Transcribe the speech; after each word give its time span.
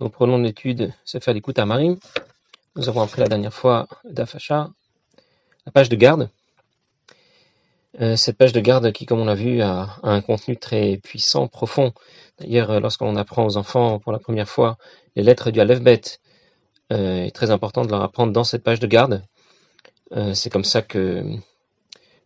Nous 0.00 0.08
prenons 0.08 0.38
l'étude 0.38 0.94
Sefer 1.04 1.34
l'écoute 1.34 1.58
à 1.58 1.66
Marim. 1.66 1.98
Nous 2.74 2.88
avons 2.88 3.02
appris 3.02 3.20
la 3.20 3.28
dernière 3.28 3.52
fois 3.52 3.86
d'Afacha, 4.04 4.70
la 5.66 5.72
page 5.72 5.90
de 5.90 5.96
garde. 5.96 6.30
Euh, 8.00 8.16
cette 8.16 8.38
page 8.38 8.54
de 8.54 8.60
garde 8.60 8.92
qui, 8.92 9.04
comme 9.04 9.20
on 9.20 9.26
l'a 9.26 9.34
vu, 9.34 9.60
a, 9.60 9.98
un 10.02 10.22
contenu 10.22 10.56
très 10.56 10.96
puissant, 10.96 11.48
profond. 11.48 11.92
D'ailleurs, 12.38 12.70
euh, 12.70 12.80
lorsqu'on 12.80 13.14
apprend 13.16 13.44
aux 13.44 13.58
enfants 13.58 13.98
pour 13.98 14.12
la 14.12 14.18
première 14.18 14.48
fois 14.48 14.78
les 15.16 15.22
lettres 15.22 15.50
du 15.50 15.60
Aleph-Bet, 15.60 16.18
euh, 16.92 17.24
est 17.24 17.34
très 17.34 17.50
important 17.50 17.84
de 17.84 17.90
leur 17.90 18.00
apprendre 18.00 18.32
dans 18.32 18.44
cette 18.44 18.62
page 18.62 18.80
de 18.80 18.86
garde. 18.86 19.22
C'est 20.32 20.50
comme 20.50 20.64
ça 20.64 20.82
que 20.82 21.24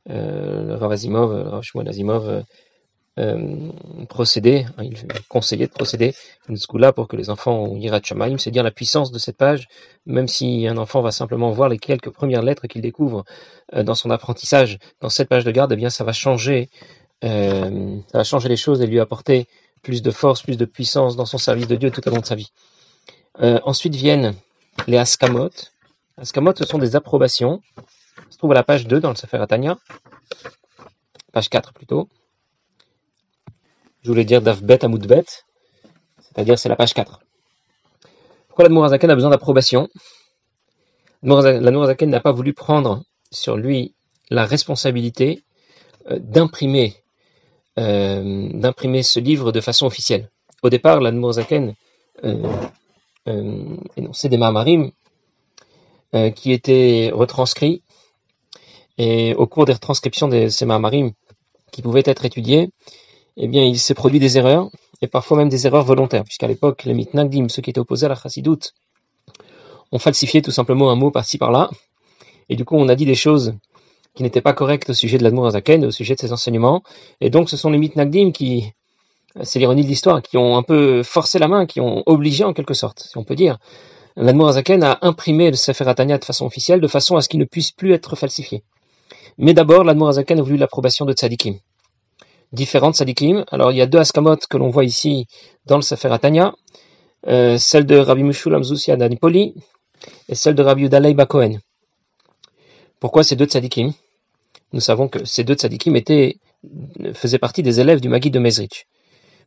le 0.06 0.74
Rav 0.74 0.92
Azimov, 0.92 1.34
le 1.34 1.48
Rav 1.48 1.62
Azimov, 1.88 2.28
euh, 2.28 2.42
procéder, 4.08 4.66
hein, 4.76 4.82
il 4.82 4.96
conseillait 5.28 5.68
de 5.68 5.72
procéder 5.72 6.14
une 6.48 6.56
là 6.74 6.92
pour 6.92 7.06
que 7.06 7.14
les 7.16 7.30
enfants 7.30 7.56
ont 7.56 7.76
Yirat 7.76 8.00
Shamaim, 8.02 8.38
c'est 8.38 8.50
dire 8.50 8.64
la 8.64 8.72
puissance 8.72 9.12
de 9.12 9.18
cette 9.18 9.36
page, 9.36 9.68
même 10.04 10.26
si 10.26 10.66
un 10.66 10.76
enfant 10.78 11.00
va 11.00 11.12
simplement 11.12 11.50
voir 11.52 11.68
les 11.68 11.78
quelques 11.78 12.10
premières 12.10 12.42
lettres 12.42 12.66
qu'il 12.66 12.82
découvre 12.82 13.24
euh, 13.74 13.84
dans 13.84 13.94
son 13.94 14.10
apprentissage, 14.10 14.78
dans 15.00 15.10
cette 15.10 15.28
page 15.28 15.44
de 15.44 15.52
garde, 15.52 15.72
eh 15.72 15.76
bien 15.76 15.90
ça 15.90 16.02
va 16.02 16.12
changer, 16.12 16.70
euh, 17.22 17.98
ça 18.10 18.18
va 18.18 18.24
changer 18.24 18.48
les 18.48 18.56
choses 18.56 18.82
et 18.82 18.86
lui 18.86 18.98
apporter 18.98 19.46
plus 19.82 20.02
de 20.02 20.10
force, 20.10 20.42
plus 20.42 20.56
de 20.56 20.64
puissance 20.64 21.14
dans 21.14 21.26
son 21.26 21.38
service 21.38 21.68
de 21.68 21.76
Dieu 21.76 21.92
tout 21.92 22.06
au 22.08 22.10
long 22.10 22.20
de 22.20 22.26
sa 22.26 22.34
vie. 22.34 22.50
ensuite 23.38 23.94
viennent 23.94 24.34
les 24.88 24.96
askamot. 24.96 25.50
Askamot, 26.16 26.54
ce 26.56 26.64
sont 26.64 26.78
des 26.78 26.96
approbations. 26.96 27.60
Ça 27.76 28.30
se 28.30 28.38
trouve 28.38 28.52
à 28.52 28.54
la 28.54 28.64
page 28.64 28.88
2 28.88 28.98
dans 28.98 29.10
le 29.10 29.16
Sefer 29.16 29.36
Atania, 29.36 29.78
page 31.32 31.48
4 31.48 31.72
plutôt 31.74 32.08
je 34.04 34.10
voulais 34.10 34.24
dire 34.24 34.42
d'Avbet 34.42 34.84
à 34.84 34.88
Moudbet, 34.88 35.24
c'est-à-dire 36.20 36.58
c'est 36.58 36.68
la 36.68 36.76
page 36.76 36.92
4. 36.92 37.20
Pourquoi 38.48 38.64
l'Admorazaken 38.64 39.10
a 39.10 39.14
besoin 39.14 39.30
d'approbation? 39.30 39.88
L'Admorazaken 41.22 42.10
n'a 42.10 42.20
pas 42.20 42.32
voulu 42.32 42.52
prendre 42.52 43.02
sur 43.32 43.56
lui 43.56 43.94
la 44.30 44.44
responsabilité 44.44 45.42
euh, 46.10 46.18
d'imprimer 46.20 46.96
euh, 47.78 48.48
d'imprimer 48.52 49.02
ce 49.02 49.18
livre 49.18 49.50
de 49.52 49.60
façon 49.60 49.86
officielle. 49.86 50.30
Au 50.62 50.70
départ, 50.70 51.00
l'Admorazaken 51.00 51.74
euh, 52.24 52.66
euh, 53.26 53.76
énonçait 53.96 54.28
des 54.28 54.36
Mahamarim 54.36 54.92
euh, 56.14 56.30
qui 56.30 56.52
étaient 56.52 57.10
retranscrits 57.12 57.82
et 58.98 59.34
au 59.34 59.46
cours 59.46 59.64
des 59.64 59.72
retranscriptions 59.72 60.28
de 60.28 60.48
ces 60.48 60.66
Mahamarim 60.66 61.12
qui 61.72 61.82
pouvaient 61.82 62.02
être 62.04 62.24
étudiés, 62.24 62.70
eh 63.36 63.48
bien, 63.48 63.64
il 63.64 63.78
s'est 63.78 63.94
produit 63.94 64.20
des 64.20 64.38
erreurs, 64.38 64.70
et 65.02 65.08
parfois 65.08 65.36
même 65.36 65.48
des 65.48 65.66
erreurs 65.66 65.84
volontaires, 65.84 66.24
puisqu'à 66.24 66.46
l'époque, 66.46 66.84
les 66.84 66.94
mitnagdim, 66.94 67.48
ceux 67.48 67.62
qui 67.62 67.70
étaient 67.70 67.80
opposés 67.80 68.06
à 68.06 68.08
la 68.08 68.14
chassidoute, 68.14 68.74
ont 69.92 69.98
falsifié 69.98 70.42
tout 70.42 70.50
simplement 70.50 70.90
un 70.90 70.96
mot 70.96 71.10
par-ci 71.10 71.38
par-là, 71.38 71.70
et 72.48 72.56
du 72.56 72.64
coup, 72.64 72.76
on 72.76 72.88
a 72.88 72.94
dit 72.94 73.06
des 73.06 73.14
choses 73.14 73.54
qui 74.14 74.22
n'étaient 74.22 74.40
pas 74.40 74.52
correctes 74.52 74.90
au 74.90 74.94
sujet 74.94 75.18
de 75.18 75.24
l'Admour 75.24 75.46
Azaken, 75.46 75.84
au 75.84 75.90
sujet 75.90 76.14
de 76.14 76.20
ses 76.20 76.32
enseignements, 76.32 76.82
et 77.20 77.30
donc 77.30 77.50
ce 77.50 77.56
sont 77.56 77.70
les 77.70 77.78
mitnagdim 77.78 78.30
qui, 78.30 78.72
c'est 79.42 79.58
l'ironie 79.58 79.82
de 79.82 79.88
l'histoire, 79.88 80.22
qui 80.22 80.36
ont 80.36 80.56
un 80.56 80.62
peu 80.62 81.02
forcé 81.02 81.40
la 81.40 81.48
main, 81.48 81.66
qui 81.66 81.80
ont 81.80 82.04
obligé 82.06 82.44
en 82.44 82.52
quelque 82.52 82.74
sorte, 82.74 83.00
si 83.00 83.18
on 83.18 83.24
peut 83.24 83.34
dire, 83.34 83.58
l'Admour 84.16 84.48
Azaken 84.48 84.84
a 84.84 84.98
imprimé 85.02 85.50
le 85.50 85.56
Sefer 85.56 85.88
Atania 85.88 86.18
de 86.18 86.24
façon 86.24 86.46
officielle, 86.46 86.80
de 86.80 86.86
façon 86.86 87.16
à 87.16 87.20
ce 87.20 87.28
qu'il 87.28 87.40
ne 87.40 87.44
puisse 87.44 87.72
plus 87.72 87.92
être 87.92 88.14
falsifié. 88.14 88.62
Mais 89.38 89.54
d'abord, 89.54 89.82
l'Admour 89.82 90.10
Azaken 90.10 90.38
a 90.38 90.42
voulu 90.42 90.56
l'approbation 90.56 91.04
de 91.04 91.12
Tzadikim 91.12 91.58
différentes 92.54 92.96
sadikim. 92.96 93.44
Alors 93.50 93.72
il 93.72 93.76
y 93.76 93.82
a 93.82 93.86
deux 93.86 93.98
askamot 93.98 94.36
que 94.48 94.56
l'on 94.56 94.70
voit 94.70 94.84
ici 94.84 95.26
dans 95.66 95.76
le 95.76 95.82
Sefer 95.82 96.08
Atanya, 96.12 96.54
euh, 97.26 97.58
celle 97.58 97.84
de 97.86 97.96
Rabbi 97.96 98.22
Mushulam 98.22 98.62
Zusia 98.62 98.96
d'Anipoli 98.96 99.54
et 100.28 100.34
celle 100.34 100.54
de 100.54 100.62
Rabbi 100.62 100.84
Udalei 100.84 101.14
Bakohen. 101.14 101.60
Pourquoi 103.00 103.22
ces 103.24 103.36
deux 103.36 103.46
tzadikim 103.46 103.92
Nous 104.72 104.80
savons 104.80 105.08
que 105.08 105.24
ces 105.24 105.44
deux 105.44 105.54
tzadikim 105.54 105.94
faisaient 107.12 107.38
partie 107.38 107.62
des 107.62 107.80
élèves 107.80 108.00
du 108.00 108.08
Maguid 108.08 108.32
de 108.32 108.38
Mezrich. 108.38 108.86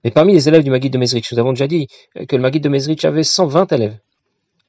Mais 0.03 0.11
parmi 0.11 0.33
les 0.33 0.47
élèves 0.47 0.63
du 0.63 0.69
Maguid 0.69 0.93
de 0.93 0.97
Mezrich, 0.97 1.31
nous 1.31 1.39
avons 1.39 1.53
déjà 1.53 1.67
dit 1.67 1.87
que 2.27 2.35
le 2.35 2.41
Maguid 2.41 2.63
de 2.63 2.69
Mezrich 2.69 3.03
avait 3.05 3.23
120 3.23 3.71
élèves. 3.71 3.97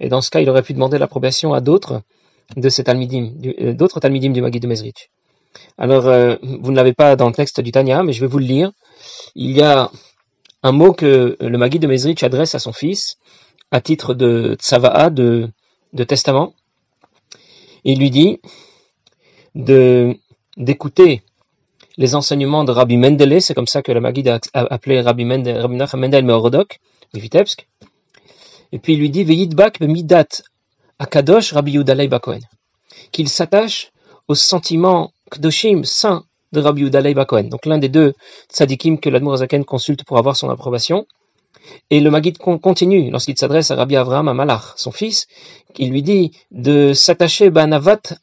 Et 0.01 0.09
dans 0.09 0.21
ce 0.21 0.31
cas, 0.31 0.41
il 0.41 0.49
aurait 0.49 0.63
pu 0.63 0.73
demander 0.73 0.99
l'approbation 0.99 1.53
à 1.53 1.61
d'autres 1.61 2.03
de 2.57 2.69
ces 2.69 2.83
euh, 2.89 3.75
d'autres 3.75 4.01
talmidim 4.01 4.31
du 4.31 4.41
Maguid 4.41 4.63
de 4.63 4.69
Mezrich. 4.69 5.11
Alors, 5.77 6.07
euh, 6.07 6.37
vous 6.43 6.71
ne 6.71 6.77
l'avez 6.77 6.93
pas 6.93 7.17
dans 7.17 7.29
le 7.29 7.35
texte 7.35 7.61
du 7.61 7.73
Tanya, 7.73 8.03
mais 8.03 8.13
je 8.13 8.21
vais 8.21 8.27
vous 8.27 8.39
le 8.39 8.45
lire. 8.45 8.73
Il 9.35 9.53
y 9.53 9.63
a 9.63 9.91
un 10.63 10.73
mot 10.73 10.93
que 10.93 11.37
le 11.41 11.59
Magui 11.59 11.79
de 11.79 11.87
Mezrich 11.87 12.23
adresse 12.23 12.55
à 12.55 12.59
son 12.59 12.73
fils 12.73 13.19
à 13.71 13.81
titre 13.81 14.15
de 14.15 14.57
tsava'a, 14.59 15.11
de, 15.11 15.51
testament. 16.07 16.55
Il 17.85 17.99
lui 17.99 18.11
dit 18.11 18.41
de 19.55 20.17
d'écouter 20.57 21.23
les 21.97 22.15
enseignements 22.15 22.65
de 22.65 22.73
Rabbi 22.73 22.97
Mendele, 22.97 23.41
c'est 23.41 23.55
comme 23.55 23.67
ça 23.67 23.83
que 23.83 23.93
le 23.93 24.01
Magui 24.01 24.29
a 24.29 24.41
appelé 24.53 25.01
Rabbi 25.01 25.25
Mendel, 25.25 25.61
Rabbi 25.61 25.77
Mendel 25.97 26.25
Meorodok, 26.25 26.81
Vitebsk. 27.15 27.69
Et 28.73 28.79
puis 28.79 28.95
il 28.95 28.99
lui 28.99 29.11
dit 29.11 29.25
Veyidbak 29.25 29.81
midat 29.81 30.27
akadosh 30.99 31.53
Rabbi 31.53 31.73
Yudalei 31.73 32.09
Bakohen, 32.09 32.43
qu'il 33.13 33.29
s'attache 33.29 33.93
au 34.29 34.35
sentiment 34.35 35.13
Kdoshim, 35.31 35.85
saint 35.85 36.25
de 36.53 36.61
Rabbi 36.61 36.83
Udalei 36.83 37.15
Bakohen, 37.15 37.49
donc 37.49 37.67
l'un 37.67 37.79
des 37.79 37.89
deux 37.89 38.15
tzadikim 38.51 38.99
que 38.99 39.11
l'Admorazaken 39.11 39.65
consulte 39.65 40.05
pour 40.05 40.19
avoir 40.19 40.37
son 40.37 40.49
approbation. 40.51 41.07
Et 41.91 42.01
le 42.01 42.11
Maguid 42.11 42.39
continue, 42.39 43.11
lorsqu'il 43.11 43.37
s'adresse 43.37 43.71
à 43.71 43.75
Rabbi 43.75 43.97
Avraham 43.97 44.33
Malach, 44.33 44.75
son 44.77 44.91
fils, 44.91 45.27
il 45.77 45.91
lui 45.91 46.03
dit 46.03 46.33
de 46.51 46.95
s'attacher 46.95 47.51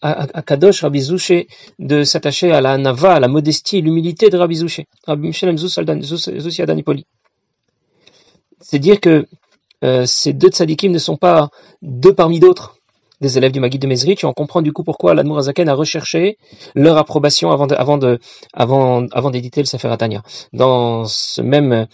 à, 0.01 0.41
Kadosh 0.41 0.81
Rabbi 0.81 1.01
Zouché, 1.01 1.47
de 1.77 2.03
s'attacher 2.03 2.51
à 2.51 2.61
la 2.61 2.77
Nava, 2.77 3.13
à 3.13 3.19
la 3.19 3.27
modestie 3.27 3.81
l'humilité 3.81 4.29
de 4.29 4.37
Rabbi 4.37 4.55
Zouché, 4.55 4.87
Rabbi 5.05 5.27
Mishelem 5.27 5.57
Zoussia 5.57 6.65
Danipoli. 6.65 7.05
C'est 8.61 8.79
dire 8.79 8.99
que 8.99 9.27
euh, 9.83 10.05
ces 10.05 10.33
deux 10.33 10.49
tzadikim 10.49 10.91
ne 10.91 10.97
sont 10.97 11.17
pas 11.17 11.49
deux 11.83 12.13
parmi 12.13 12.39
d'autres, 12.39 12.74
des 13.21 13.37
élèves 13.37 13.51
du 13.51 13.59
Maguid 13.59 13.81
de 13.81 13.87
Mezrich, 13.87 14.23
et 14.23 14.27
on 14.27 14.33
comprend 14.33 14.61
du 14.61 14.73
coup 14.73 14.83
pourquoi 14.83 15.13
l'Admour 15.13 15.37
Azaken 15.37 15.69
a 15.69 15.73
recherché 15.73 16.37
leur 16.73 16.97
approbation 16.97 17.51
avant 17.51 19.29
d'éditer 19.31 19.61
le 19.61 19.65
Sefer 19.65 19.87
Atania. 19.89 20.21
Dans 20.53 21.05
ce 21.05 21.41
même, 21.41 21.87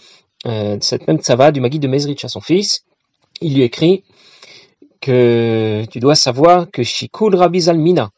euh, 0.46 0.76
cette 0.80 1.06
même 1.06 1.18
tsava 1.18 1.52
du 1.52 1.60
Maguid 1.60 1.82
de 1.82 1.88
Mezrich 1.88 2.24
à 2.24 2.28
son 2.28 2.40
fils, 2.40 2.84
il 3.40 3.54
lui 3.54 3.62
écrit 3.62 4.04
que 5.00 5.84
tu 5.90 6.00
dois 6.00 6.14
savoir 6.14 6.70
que 6.70 6.82
Shikul 6.82 7.34
Rabbi 7.34 7.62
Zalmina, 7.62 8.10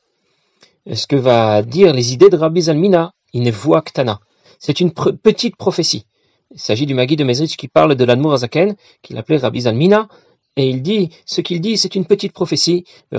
ce 0.93 1.07
que 1.07 1.17
va 1.17 1.63
dire 1.63 1.93
les 1.93 2.13
idées 2.13 2.29
de 2.29 2.37
Rabbi 2.37 2.63
Zalmina, 2.63 3.13
il 3.33 3.43
ne 3.43 3.51
voit 3.51 3.83
que 3.83 3.93
Tana. 3.93 4.21
C'est 4.59 4.81
une 4.81 4.93
petite 4.93 5.57
prophétie. 5.57 6.07
Il 6.53 6.61
s'agit 6.61 6.87
du 6.87 6.95
Maguid 6.95 7.19
de 7.19 7.25
Mezrich 7.25 7.57
qui 7.57 7.69
parle 7.69 7.97
de 7.97 8.05
l'Admour 8.05 8.35
Azaken, 8.35 8.77
qu'il 9.03 9.17
appelait 9.19 9.39
Rabbi 9.39 9.63
Zalmina, 9.63 10.09
et 10.57 10.69
il 10.69 10.83
dit, 10.83 11.11
ce 11.27 11.41
qu'il 11.41 11.61
dit, 11.61 11.77
c'est 11.77 11.95
une 11.95 12.05
petite 12.05 12.33
prophétie, 12.33 12.85
et 13.13 13.19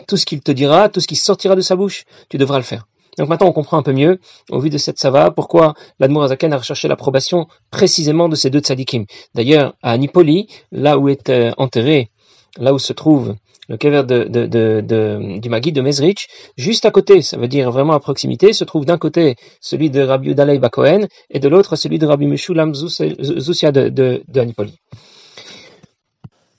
tout 0.00 0.16
ce 0.16 0.26
qu'il 0.26 0.40
te 0.40 0.52
dira, 0.52 0.88
tout 0.88 1.00
ce 1.00 1.06
qui 1.06 1.16
sortira 1.16 1.54
de 1.54 1.60
sa 1.60 1.76
bouche, 1.76 2.04
tu 2.28 2.38
devras 2.38 2.56
le 2.56 2.64
faire. 2.64 2.86
Donc 3.18 3.28
maintenant, 3.28 3.48
on 3.48 3.52
comprend 3.52 3.76
un 3.76 3.82
peu 3.82 3.92
mieux, 3.92 4.18
au 4.50 4.58
vu 4.58 4.70
de 4.70 4.78
cette 4.78 4.98
sava, 4.98 5.30
pourquoi 5.30 5.74
l'Admour 5.98 6.24
Azaken 6.24 6.52
a 6.52 6.58
recherché 6.58 6.88
l'approbation 6.88 7.46
précisément 7.70 8.28
de 8.28 8.36
ces 8.36 8.48
deux 8.48 8.60
tzadikim. 8.60 9.04
D'ailleurs, 9.34 9.74
à 9.82 9.98
Nipoli, 9.98 10.48
là 10.72 10.98
où 10.98 11.08
est 11.08 11.28
euh, 11.28 11.52
enterré, 11.58 12.10
là 12.56 12.72
où 12.72 12.78
se 12.78 12.92
trouve 12.92 13.34
le 13.68 13.76
kever 13.76 14.02
de, 14.04 15.38
du 15.38 15.48
Magui 15.48 15.72
de 15.72 15.80
Mezrich, 15.80 16.28
juste 16.56 16.84
à 16.84 16.90
côté, 16.90 17.22
ça 17.22 17.36
veut 17.36 17.48
dire 17.48 17.70
vraiment 17.70 17.92
à 17.92 18.00
proximité, 18.00 18.52
se 18.52 18.64
trouve 18.64 18.84
d'un 18.84 18.98
côté 18.98 19.36
celui 19.60 19.90
de 19.90 20.00
Rabbi 20.00 20.30
Udalei 20.30 20.58
Bakohen 20.58 21.06
et 21.30 21.38
de 21.38 21.48
l'autre 21.48 21.76
celui 21.76 21.98
de 21.98 22.06
Rabbi 22.06 22.26
Meshulam 22.26 22.74
Zusia 22.74 23.72
de, 23.72 23.88
de, 23.88 24.40
Anipoli. 24.40 24.74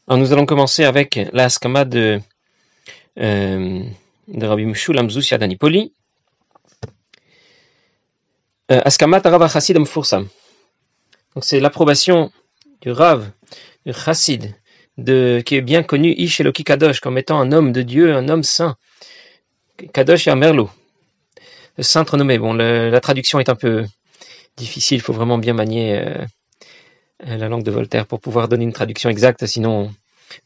Nous 0.09 0.33
allons 0.33 0.45
commencer 0.45 0.83
avec 0.83 1.19
la 1.31 1.47
skama 1.47 1.85
de, 1.85 2.19
euh, 3.19 3.83
de 4.27 4.45
Rabbi 4.45 4.65
Meshulam 4.65 5.09
Zusia 5.09 5.37
d'Anipoli. 5.37 5.93
Euh, 8.71 8.81
Askamat 8.83 9.21
Rav 9.23 9.49
Chassid 9.51 9.79
Mfursam. 9.79 10.27
Donc 11.35 11.45
c'est 11.45 11.61
l'approbation 11.61 12.31
du 12.81 12.91
Rav, 12.91 13.31
du 13.85 13.93
Chassid, 13.93 14.53
qui 14.97 15.55
est 15.55 15.61
bien 15.61 15.83
connu 15.83 16.13
Ish 16.17 16.41
Eloki 16.41 16.65
Kadosh 16.65 16.99
comme 16.99 17.17
étant 17.17 17.39
un 17.39 17.53
homme 17.53 17.71
de 17.71 17.81
Dieu, 17.81 18.13
un 18.13 18.27
homme 18.27 18.43
saint. 18.43 18.75
Kadosh 19.93 20.27
Merlou, 20.27 20.69
le 21.77 21.83
saint 21.83 22.03
renommé. 22.03 22.37
Bon, 22.37 22.53
la 22.53 22.99
traduction 22.99 23.39
est 23.39 23.49
un 23.49 23.55
peu 23.55 23.85
difficile, 24.57 24.97
il 24.97 25.01
faut 25.01 25.13
vraiment 25.13 25.37
bien 25.37 25.53
manier 25.53 25.97
euh, 25.97 26.25
la 27.25 27.49
langue 27.49 27.63
de 27.63 27.71
Voltaire 27.71 28.05
pour 28.05 28.19
pouvoir 28.19 28.47
donner 28.47 28.63
une 28.63 28.73
traduction 28.73 29.09
exacte, 29.09 29.45
sinon 29.45 29.93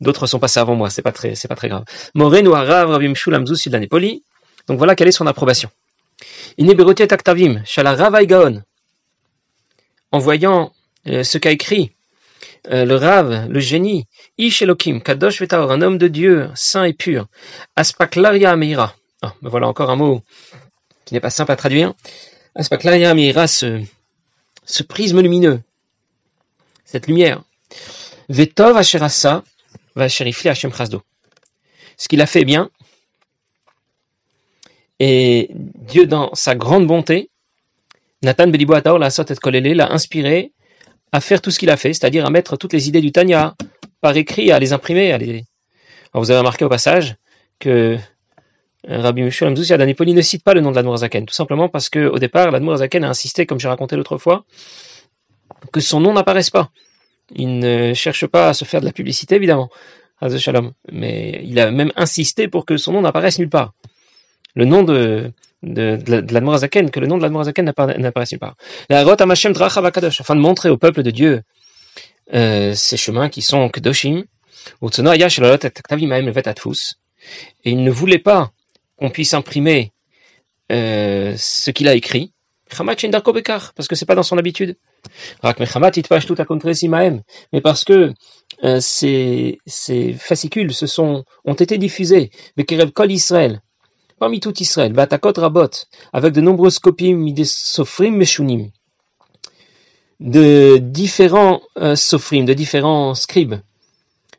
d'autres 0.02 0.28
sont 0.28 0.40
passés 0.40 0.60
avant 0.60 0.76
moi, 0.76 0.90
c'est 0.90 1.02
pas 1.02 1.12
très, 1.12 1.36
c'est 1.36 1.48
pas 1.48 1.56
très 1.56 1.70
grave. 1.70 1.86
Moren 2.14 2.48
ou 2.48 2.54
Arav 2.54 2.90
Rabim 2.90 3.14
Shulam 3.14 3.46
Poli. 3.90 4.24
Donc 4.68 4.78
voilà 4.78 4.96
quelle 4.96 5.08
est 5.08 5.14
son 5.14 5.28
approbation. 5.28 5.70
Ineberotiet 6.58 7.14
Aktavim, 7.14 7.62
Shala 7.66 7.96
Gaon. 8.26 8.64
En 10.12 10.20
voyant 10.20 10.74
euh, 11.08 11.24
ce 11.24 11.38
qu'a 11.38 11.52
écrit 11.52 11.92
euh, 12.72 12.86
le 12.86 12.96
Rav, 12.96 13.48
le 13.50 13.60
génie, 13.60 14.06
Ish 14.38 14.62
Elohim, 14.62 15.00
Kadosh 15.00 15.42
Vetaor, 15.42 15.72
un 15.72 15.82
homme 15.82 15.98
de 15.98 16.08
Dieu, 16.08 16.50
saint 16.56 16.84
et 16.84 16.94
pur, 16.94 17.28
Aspaklaria 17.76 18.56
Meira. 18.56 18.96
Ah, 19.22 19.34
me 19.42 19.50
voilà 19.50 19.68
encore 19.68 19.90
un 19.90 19.96
mot 19.96 20.22
qui 21.06 21.14
n'est 21.14 21.20
pas 21.20 21.30
simple 21.30 21.52
à 21.52 21.56
traduire. 21.56 21.94
Aspaklaria 22.56 23.14
Meira, 23.14 23.48
ce, 23.48 23.82
ce 24.66 24.84
prisme 24.84 25.22
lumineux, 25.22 25.62
cette 26.88 27.06
lumière. 27.06 27.44
Vetov 28.30 28.78
Asherasa, 28.78 29.44
Vasherifli 29.96 30.50
Hashem 30.50 30.74
Chasdo. 30.74 31.04
Ce 31.98 32.08
qu'il 32.08 32.22
a 32.22 32.26
fait 32.26 32.46
bien, 32.46 32.72
et 35.00 35.50
Dieu, 35.54 36.08
dans 36.08 36.34
sa 36.34 36.56
grande 36.56 36.88
bonté, 36.88 37.30
Nathan 38.24 38.48
Belibo 38.48 38.74
Ataor, 38.74 38.98
la 38.98 39.12
Sotet 39.12 39.36
Kolele, 39.36 39.76
l'a 39.76 39.92
inspiré 39.92 40.54
à 41.12 41.22
faire 41.22 41.42
tout 41.42 41.52
ce 41.52 41.60
qu'il 41.60 41.70
a 41.70 41.78
fait, 41.78 41.94
c'est-à-dire 41.94 42.26
à 42.26 42.30
mettre 42.30 42.58
toutes 42.58 42.74
les 42.74 42.88
idées 42.88 43.02
du 43.02 43.12
Tanya 43.12 43.56
par 44.02 44.16
écrit, 44.18 44.52
à 44.52 44.60
les 44.60 44.74
imprimer. 44.74 45.44
Vous 46.14 46.32
avez 46.32 46.40
remarqué 46.40 46.66
au 46.66 46.70
passage 46.70 47.16
que 47.60 47.98
euh, 48.90 49.02
Rabbi 49.02 49.22
Meshul 49.22 49.50
Amzouz 49.50 49.68
Danipoli 49.68 50.14
ne 50.14 50.22
cite 50.22 50.44
pas 50.44 50.54
le 50.54 50.62
nom 50.62 50.72
de 50.72 50.76
l'Admorazaken, 50.76 51.26
tout 51.26 51.34
simplement 51.34 51.70
parce 51.70 51.90
qu'au 51.90 52.18
départ, 52.18 52.52
l'Admorazaken 52.52 53.04
a 53.04 53.10
insisté, 53.10 53.46
comme 53.46 53.60
j'ai 53.60 53.68
raconté 53.68 53.96
l'autre 53.96 54.18
fois, 54.18 54.46
que 55.72 55.80
son 55.80 56.00
nom 56.00 56.14
n'apparaisse 56.14 56.50
pas. 56.50 56.72
Il 57.36 57.60
ne 57.60 57.94
cherche 57.94 58.26
pas 58.28 58.50
à 58.50 58.54
se 58.54 58.66
faire 58.66 58.80
de 58.82 58.86
la 58.86 58.92
publicité, 58.92 59.36
évidemment, 59.36 59.70
mais 60.92 61.42
il 61.44 61.60
a 61.60 61.72
même 61.72 61.92
insisté 61.96 62.48
pour 62.48 62.66
que 62.66 62.78
son 62.78 62.94
nom 62.94 63.02
n'apparaisse 63.02 63.38
nulle 63.40 63.50
part. 63.50 63.74
Le 64.56 64.66
nom 64.66 64.84
de, 64.84 65.32
de, 65.62 65.98
de, 65.98 66.90
que 66.90 67.00
le 67.00 67.08
nom 67.08 67.18
de 67.18 67.22
l'Admorazaken 67.22 67.66
n'apparaisse 67.66 68.32
nulle 68.32 68.40
part. 68.40 68.56
La 68.90 69.02
afin 69.02 70.36
de 70.36 70.40
montrer 70.40 70.70
au 70.70 70.78
peuple 70.78 71.04
de 71.04 71.12
Dieu 71.12 71.42
euh, 72.34 72.74
ces 72.74 72.98
chemins 72.98 73.30
qui 73.30 73.42
sont 73.42 73.70
Kedoshim, 73.70 74.24
et 77.64 77.72
il 77.72 77.84
ne 77.84 77.92
voulait 77.92 78.20
pas 78.20 78.52
qu'on 78.98 79.10
puisse 79.10 79.34
imprimer 79.34 79.94
euh, 80.72 81.36
ce 81.38 81.72
qu'il 81.72 81.88
a 81.88 81.96
écrit, 81.96 82.34
parce 82.70 83.88
que 83.88 83.96
c'est 83.96 84.06
pas 84.06 84.16
dans 84.16 84.24
son 84.24 84.38
habitude. 84.38 84.78
Mais 87.54 87.62
parce 87.62 87.84
que 87.84 88.14
euh, 88.64 88.80
ces, 88.80 89.60
fascicules 90.18 90.74
se 90.74 90.88
sont, 90.88 91.24
ont 91.46 91.54
été 91.54 91.78
diffusés, 91.78 92.32
Kol 92.94 93.12
Israël, 93.12 93.62
parmi 94.20 94.40
tout 94.40 94.54
Israël, 94.60 94.94
Batakot 94.94 95.34
Rabot, 95.38 95.70
avec 96.14 96.34
de 96.34 96.42
nombreuses 96.42 96.80
copies 96.80 97.14
Sofrim 97.46 98.16
Meshunim, 98.16 98.72
de 100.20 100.78
différents 100.78 101.62
euh, 101.78 101.96
Sofrim, 101.96 102.46
de 102.46 102.54
différents 102.54 103.14
scribes. 103.14 103.56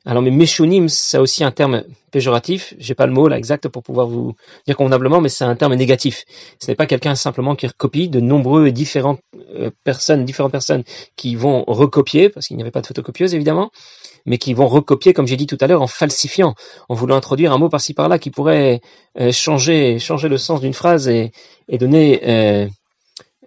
Alors, 0.04 0.22
mais 0.22 0.30
Meshunim, 0.30 0.88
c'est 0.88 1.18
aussi 1.18 1.44
un 1.44 1.50
terme 1.50 1.84
péjoratif. 2.10 2.74
J'ai 2.78 2.94
pas 2.94 3.06
le 3.06 3.12
mot 3.12 3.28
là 3.28 3.36
exact 3.36 3.68
pour 3.68 3.82
pouvoir 3.82 4.06
vous 4.06 4.34
dire 4.66 4.76
convenablement, 4.76 5.20
mais 5.20 5.28
c'est 5.28 5.44
un 5.44 5.56
terme 5.56 5.74
négatif. 5.74 6.24
Ce 6.60 6.70
n'est 6.70 6.74
pas 6.74 6.86
quelqu'un 6.86 7.14
simplement 7.14 7.54
qui 7.54 7.66
recopie 7.66 8.08
de 8.08 8.20
nombreux 8.20 8.68
et 8.68 8.72
différentes 8.72 9.20
euh, 9.56 9.70
personnes, 9.84 10.24
différentes 10.24 10.52
personnes 10.52 10.84
qui 11.16 11.36
vont 11.36 11.64
recopier, 11.66 12.30
parce 12.30 12.46
qu'il 12.46 12.56
n'y 12.56 12.62
avait 12.62 12.70
pas 12.70 12.80
de 12.80 12.86
photocopieuse 12.86 13.34
évidemment, 13.34 13.70
mais 14.24 14.38
qui 14.38 14.54
vont 14.54 14.68
recopier, 14.68 15.12
comme 15.12 15.26
j'ai 15.26 15.36
dit 15.36 15.46
tout 15.46 15.58
à 15.60 15.66
l'heure, 15.66 15.82
en 15.82 15.86
falsifiant, 15.86 16.54
en 16.88 16.94
voulant 16.94 17.16
introduire 17.16 17.52
un 17.52 17.58
mot 17.58 17.68
par-ci 17.68 17.94
par-là 17.94 18.18
qui 18.18 18.30
pourrait 18.30 18.80
euh, 19.20 19.32
changer, 19.32 19.98
changer 19.98 20.28
le 20.28 20.38
sens 20.38 20.60
d'une 20.60 20.74
phrase 20.74 21.08
et, 21.08 21.32
et 21.68 21.78
donner, 21.78 22.20
euh, 22.28 22.68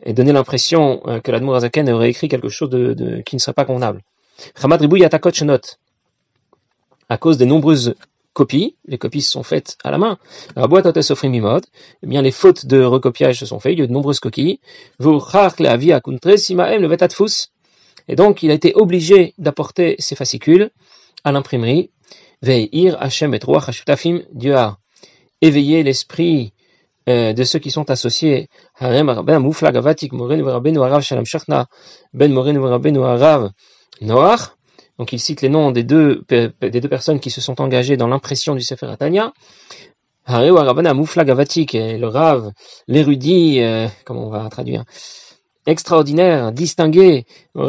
et 0.04 0.14
donner 0.14 0.34
l'impression 0.34 1.02
euh, 1.08 1.20
que 1.20 1.32
l'Admour 1.32 1.56
Azaken 1.56 1.90
aurait 1.90 2.10
écrit 2.10 2.28
quelque 2.28 2.50
chose 2.50 2.70
de, 2.70 2.94
de, 2.94 3.22
qui 3.22 3.36
ne 3.36 3.40
serait 3.40 3.54
pas 3.54 3.66
convenable. 3.66 4.02
note 5.46 5.78
à 7.12 7.18
cause 7.18 7.38
des 7.38 7.46
nombreuses 7.46 7.94
copies, 8.32 8.78
les 8.86 8.98
copies 8.98 9.22
sont 9.22 9.44
faites 9.44 9.78
à 9.84 9.92
la 9.92 9.98
main. 9.98 10.18
La 10.56 10.66
boîte 10.68 10.86
à 10.86 10.94
mode, 11.42 11.66
eh 12.04 12.08
bien 12.08 12.22
les 12.22 12.32
fautes 12.32 12.66
de 12.66 12.82
recopiage 12.82 13.38
se 13.40 13.46
sont 13.46 13.60
faites, 13.60 13.74
il 13.74 13.80
y 13.80 13.84
a 13.84 13.88
de 13.88 13.92
nombreuses 13.92 14.22
coquilles. 14.22 14.62
le 16.80 16.88
et 18.08 18.16
donc, 18.16 18.44
il 18.44 18.52
a 18.52 18.54
été 18.54 18.74
obligé 18.76 19.34
d'apporter 19.38 19.96
ces 20.00 20.16
fascicules 20.16 20.72
à 21.26 21.34
l'imprimerie. 21.34 21.92
Veir 22.42 22.96
Hashem 23.02 23.34
et 23.34 23.40
Dieu 24.32 24.56
a 24.56 24.78
éveillé 25.42 25.84
l'esprit 25.84 26.54
euh, 27.10 27.34
de 27.34 27.44
ceux 27.44 27.60
qui 27.60 27.72
sont 27.72 27.92
associés. 27.92 28.48
Ben 28.80 29.40
donc 34.98 35.14
il 35.14 35.20
cite 35.20 35.42
les 35.42 35.50
noms 35.50 35.72
des 35.72 35.84
deux, 35.84 36.24
des 36.30 36.52
deux 36.82 36.90
personnes 36.90 37.20
qui 37.20 37.30
se 37.30 37.42
sont 37.42 37.60
engagées 37.62 37.98
dans 37.98 38.08
l'impression 38.08 38.56
du 38.56 38.62
Sefer 38.62 38.88
Atania. 38.88 39.34
Et 40.30 40.50
le 41.98 42.08
Rav, 42.08 42.52
l'érudit, 42.88 43.62
euh, 43.62 43.88
comment 44.06 44.28
on 44.28 44.30
va 44.30 44.48
traduire? 44.50 44.84
Extraordinaire, 45.66 46.52
distingué, 46.52 47.26
ben 47.56 47.66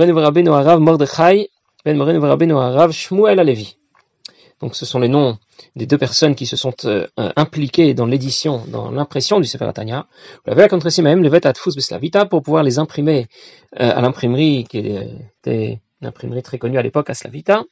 Donc 4.60 4.76
ce 4.76 4.86
sont 4.86 5.00
les 5.00 5.08
noms 5.08 5.38
des 5.74 5.86
deux 5.86 5.98
personnes 5.98 6.34
qui 6.34 6.46
se 6.46 6.56
sont 6.56 6.74
euh, 6.84 7.06
impliquées 7.16 7.94
dans 7.94 8.06
l'édition, 8.06 8.62
dans 8.68 8.90
l'impression 8.90 9.40
du 9.40 9.46
Sefer 9.46 9.64
Atania. 9.64 10.06
Vous 10.44 10.54
l'avez 10.54 10.68
contre 10.68 10.86
ici 10.86 11.02
même, 11.02 11.22
le 11.22 11.28
Vetatfus 11.28 11.74
Beslavita, 11.74 12.26
pour 12.26 12.42
pouvoir 12.42 12.62
les 12.62 12.78
imprimer 12.78 13.26
euh, 13.80 13.90
à 13.96 14.00
l'imprimerie 14.00 14.64
qui 14.68 14.78
était 14.78 15.80
imprimerie 16.06 16.42
très 16.42 16.58
connue 16.58 16.78
à 16.78 16.82
l'époque 16.82 17.10
à 17.10 17.14
Slavita. 17.14 17.64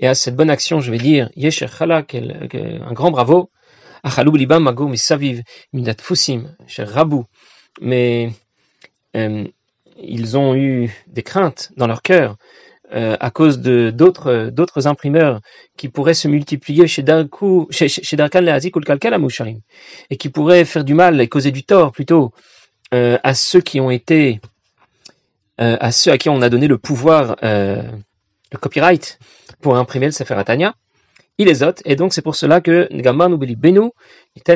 Et 0.00 0.08
à 0.08 0.14
cette 0.14 0.36
bonne 0.36 0.50
action, 0.50 0.80
je 0.80 0.90
vais 0.90 0.98
dire 0.98 1.30
un 1.34 2.92
grand 2.92 3.10
bravo, 3.10 3.50
mais 7.80 8.30
euh, 9.16 9.44
ils 9.98 10.36
ont 10.36 10.54
eu 10.54 10.90
des 11.06 11.22
craintes 11.22 11.70
dans 11.76 11.86
leur 11.86 12.02
cœur 12.02 12.36
euh, 12.94 13.16
à 13.20 13.30
cause 13.30 13.58
d'autres 13.58 14.86
imprimeurs 14.86 15.40
qui 15.76 15.88
pourraient 15.88 16.14
se 16.14 16.28
multiplier 16.28 16.86
chez 16.86 17.02
Darkou 17.02 17.66
chez, 17.70 17.88
chez 17.88 18.16
Darkan 18.16 18.44
ou 18.44 18.80
Kalkal 18.80 19.18
et 20.10 20.16
qui 20.16 20.28
pourraient 20.28 20.64
faire 20.64 20.84
du 20.84 20.94
mal 20.94 21.20
et 21.20 21.28
causer 21.28 21.52
du 21.52 21.64
tort 21.64 21.92
plutôt 21.92 22.32
euh, 22.92 23.18
à 23.22 23.32
ceux 23.34 23.60
qui 23.60 23.80
ont 23.80 23.90
été 23.90 24.40
à 25.62 25.92
ceux 25.92 26.10
à 26.10 26.18
qui 26.18 26.28
on 26.28 26.42
a 26.42 26.48
donné 26.48 26.66
le 26.66 26.78
pouvoir 26.78 27.36
le 27.42 28.58
copyright 28.60 29.18
pour 29.60 29.76
imprimer 29.76 30.06
le 30.06 30.12
Sefer 30.12 30.34
Atania 30.34 30.74
il 31.38 31.46
les 31.46 31.62
autres, 31.62 31.82
et 31.86 31.96
donc 31.96 32.12
c'est 32.12 32.22
pour 32.22 32.36
cela 32.36 32.60
que 32.60 32.88
Benu, 33.56 33.90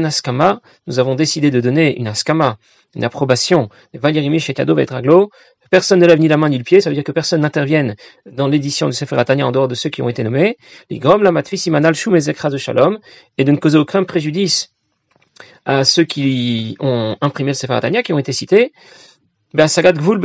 Askama, 0.04 0.60
nous 0.86 0.98
avons 0.98 1.14
décidé 1.14 1.50
de 1.50 1.60
donner 1.60 1.98
une 1.98 2.06
Askama, 2.06 2.58
une 2.94 3.02
approbation, 3.02 3.70
Personne 5.70 5.98
ne 5.98 6.06
lève 6.06 6.20
ni 6.20 6.28
la 6.28 6.36
main 6.36 6.48
ni 6.48 6.58
le 6.58 6.64
pied, 6.64 6.80
ça 6.80 6.90
veut 6.90 6.94
dire 6.94 7.02
que 7.02 7.12
personne 7.12 7.40
n'intervienne 7.40 7.96
dans 8.30 8.46
l'édition 8.46 8.86
du 8.86 8.92
Sefer 8.92 9.16
Atania 9.18 9.46
en 9.46 9.52
dehors 9.52 9.68
de 9.68 9.74
ceux 9.74 9.88
qui 9.88 10.00
ont 10.02 10.08
été 10.08 10.22
nommés. 10.22 10.58
Les 10.90 11.00
la 11.00 11.32
de 12.52 12.56
Shalom, 12.58 12.98
et 13.36 13.44
de 13.44 13.50
ne 13.50 13.56
causer 13.56 13.78
aucun 13.78 14.04
préjudice 14.04 14.74
à 15.64 15.82
ceux 15.82 16.04
qui 16.04 16.76
ont 16.78 17.16
imprimé 17.20 17.50
le 17.50 17.54
Sefer 17.54 17.74
Atania, 17.74 18.02
qui 18.02 18.12
ont 18.12 18.18
été 18.18 18.32
cités. 18.32 18.72
Ben, 19.54 19.66
Sagat 19.66 19.92
Gvul 19.92 20.20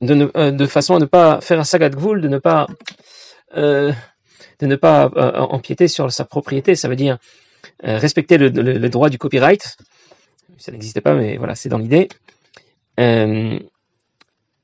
de, 0.00 0.30
euh, 0.36 0.50
de 0.50 0.66
façon 0.66 0.94
à 0.94 0.98
ne 0.98 1.04
pas 1.04 1.40
faire 1.40 1.58
un 1.58 1.64
Sagat 1.64 1.90
de 1.90 2.28
ne 2.28 2.38
pas 2.38 2.66
euh, 3.56 3.92
de 4.60 4.66
ne 4.66 4.76
pas 4.76 5.10
euh, 5.16 5.32
empiéter 5.38 5.88
sur 5.88 6.10
sa 6.12 6.24
propriété, 6.24 6.74
ça 6.74 6.88
veut 6.88 6.96
dire 6.96 7.18
respecter 7.82 8.38
le, 8.38 8.88
droit 8.88 9.08
du 9.08 9.18
copyright. 9.18 9.76
Ça 10.56 10.72
n'existait 10.72 11.00
pas, 11.00 11.14
mais 11.14 11.36
voilà, 11.36 11.54
c'est 11.54 11.68
dans 11.68 11.78
l'idée. 11.78 12.08
Euh, 12.98 13.58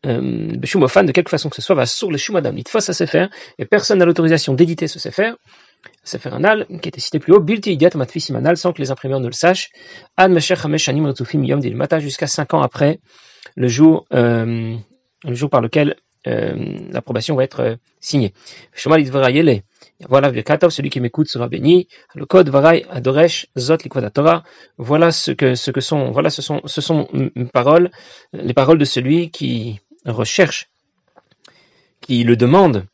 de 0.05 1.13
quelque 1.13 1.31
façon 1.31 1.49
que 1.49 1.57
ce 1.57 1.63
soit, 1.63 1.77
va 1.77 1.87
sur 1.87 2.11
le 2.11 2.19
Shumadam, 2.19 2.59
il 2.59 2.69
faut 2.69 2.81
ça 2.81 2.93
se 2.93 3.07
faire, 3.07 3.31
et 3.59 3.65
personne 3.65 3.99
n'a 3.99 4.05
l'autorisation 4.05 4.53
d'éditer 4.55 4.87
ce 4.87 4.99
Sefer, 4.99 5.33
Sefer 6.03 6.31
Anal, 6.31 6.67
qui 6.83 6.89
était 6.89 7.01
cité 7.01 7.19
plus 7.21 7.33
haut, 7.33 7.41
Bilti 7.41 7.73
Idiat 7.73 7.91
Matfisimanal, 7.95 8.57
sans 8.57 8.73
que 8.73 8.83
les 8.83 8.91
imprimeurs 8.91 9.21
ne 9.21 9.27
le 9.27 9.33
sachent, 9.33 9.71
Ad 10.17 10.31
Mesher 10.31 10.57
Hamesh 10.63 10.89
Anim 10.89 11.07
Retzufim 11.07 11.43
Yom 11.45 11.61
Mata, 11.75 12.01
jusqu'à 12.01 12.27
5 12.27 12.55
ans 12.55 12.63
après 12.63 12.99
le 13.57 13.69
jour, 13.69 14.07
le 15.25 15.35
jour 15.35 15.51
par 15.51 15.61
lequel 15.61 15.97
euh, 16.27 16.79
l'approbation 16.91 17.37
va 17.37 17.45
être 17.45 17.61
euh, 17.61 17.77
signée. 18.01 18.33
Voilà 20.09 20.31
celui 20.71 20.91
qui 20.91 21.01
m'écoute 21.01 21.29
sera 21.29 21.49
béni. 21.49 21.89
Le 22.15 22.27
code 22.27 22.49
varai 22.49 22.87
adoresh 22.91 23.47
zot 23.59 23.79
Torah. 24.13 24.43
Voilà 24.79 25.13
ce 25.13 25.33
que 25.33 25.55
ce 25.55 25.71
que 25.71 25.81
sont 25.81 26.11
voilà 26.11 26.31
ce 26.31 26.43
sont 26.43 26.61
ce 26.65 26.81
sont 26.81 27.09
paroles 27.53 27.91
les 28.33 28.55
paroles 28.55 28.79
de 28.79 28.85
celui 28.85 29.31
qui 29.31 29.81
recherche, 30.07 30.71
qui 32.01 32.25
le 32.25 32.37
demande 32.37 32.87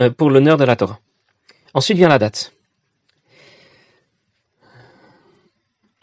euh, 0.00 0.10
pour 0.10 0.30
l'honneur 0.30 0.56
de 0.56 0.64
la 0.64 0.76
Torah. 0.76 0.98
Ensuite 1.74 1.96
vient 1.96 2.08
la 2.08 2.18
date. 2.18 2.52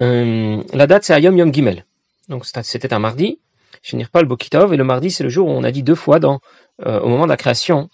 Euh, 0.01 0.63
la 0.73 0.87
date 0.87 1.03
c'est 1.03 1.13
Ayom 1.13 1.37
Yom 1.37 1.53
Gimel. 1.53 1.85
Donc 2.29 2.45
c'était 2.45 2.93
un 2.93 2.99
mardi. 2.99 3.39
Pas 4.11 4.21
le 4.21 4.27
Bokitov, 4.27 4.73
et 4.73 4.77
le 4.77 4.83
mardi, 4.83 5.11
c'est 5.11 5.23
le 5.23 5.29
jour 5.29 5.47
où 5.47 5.51
on 5.51 5.63
a 5.63 5.71
dit 5.71 5.83
deux 5.83 5.95
fois 5.95 6.19
dans, 6.19 6.39
au 6.85 7.07
moment 7.07 7.25
de 7.25 7.29
la 7.29 7.37
création, 7.37 7.89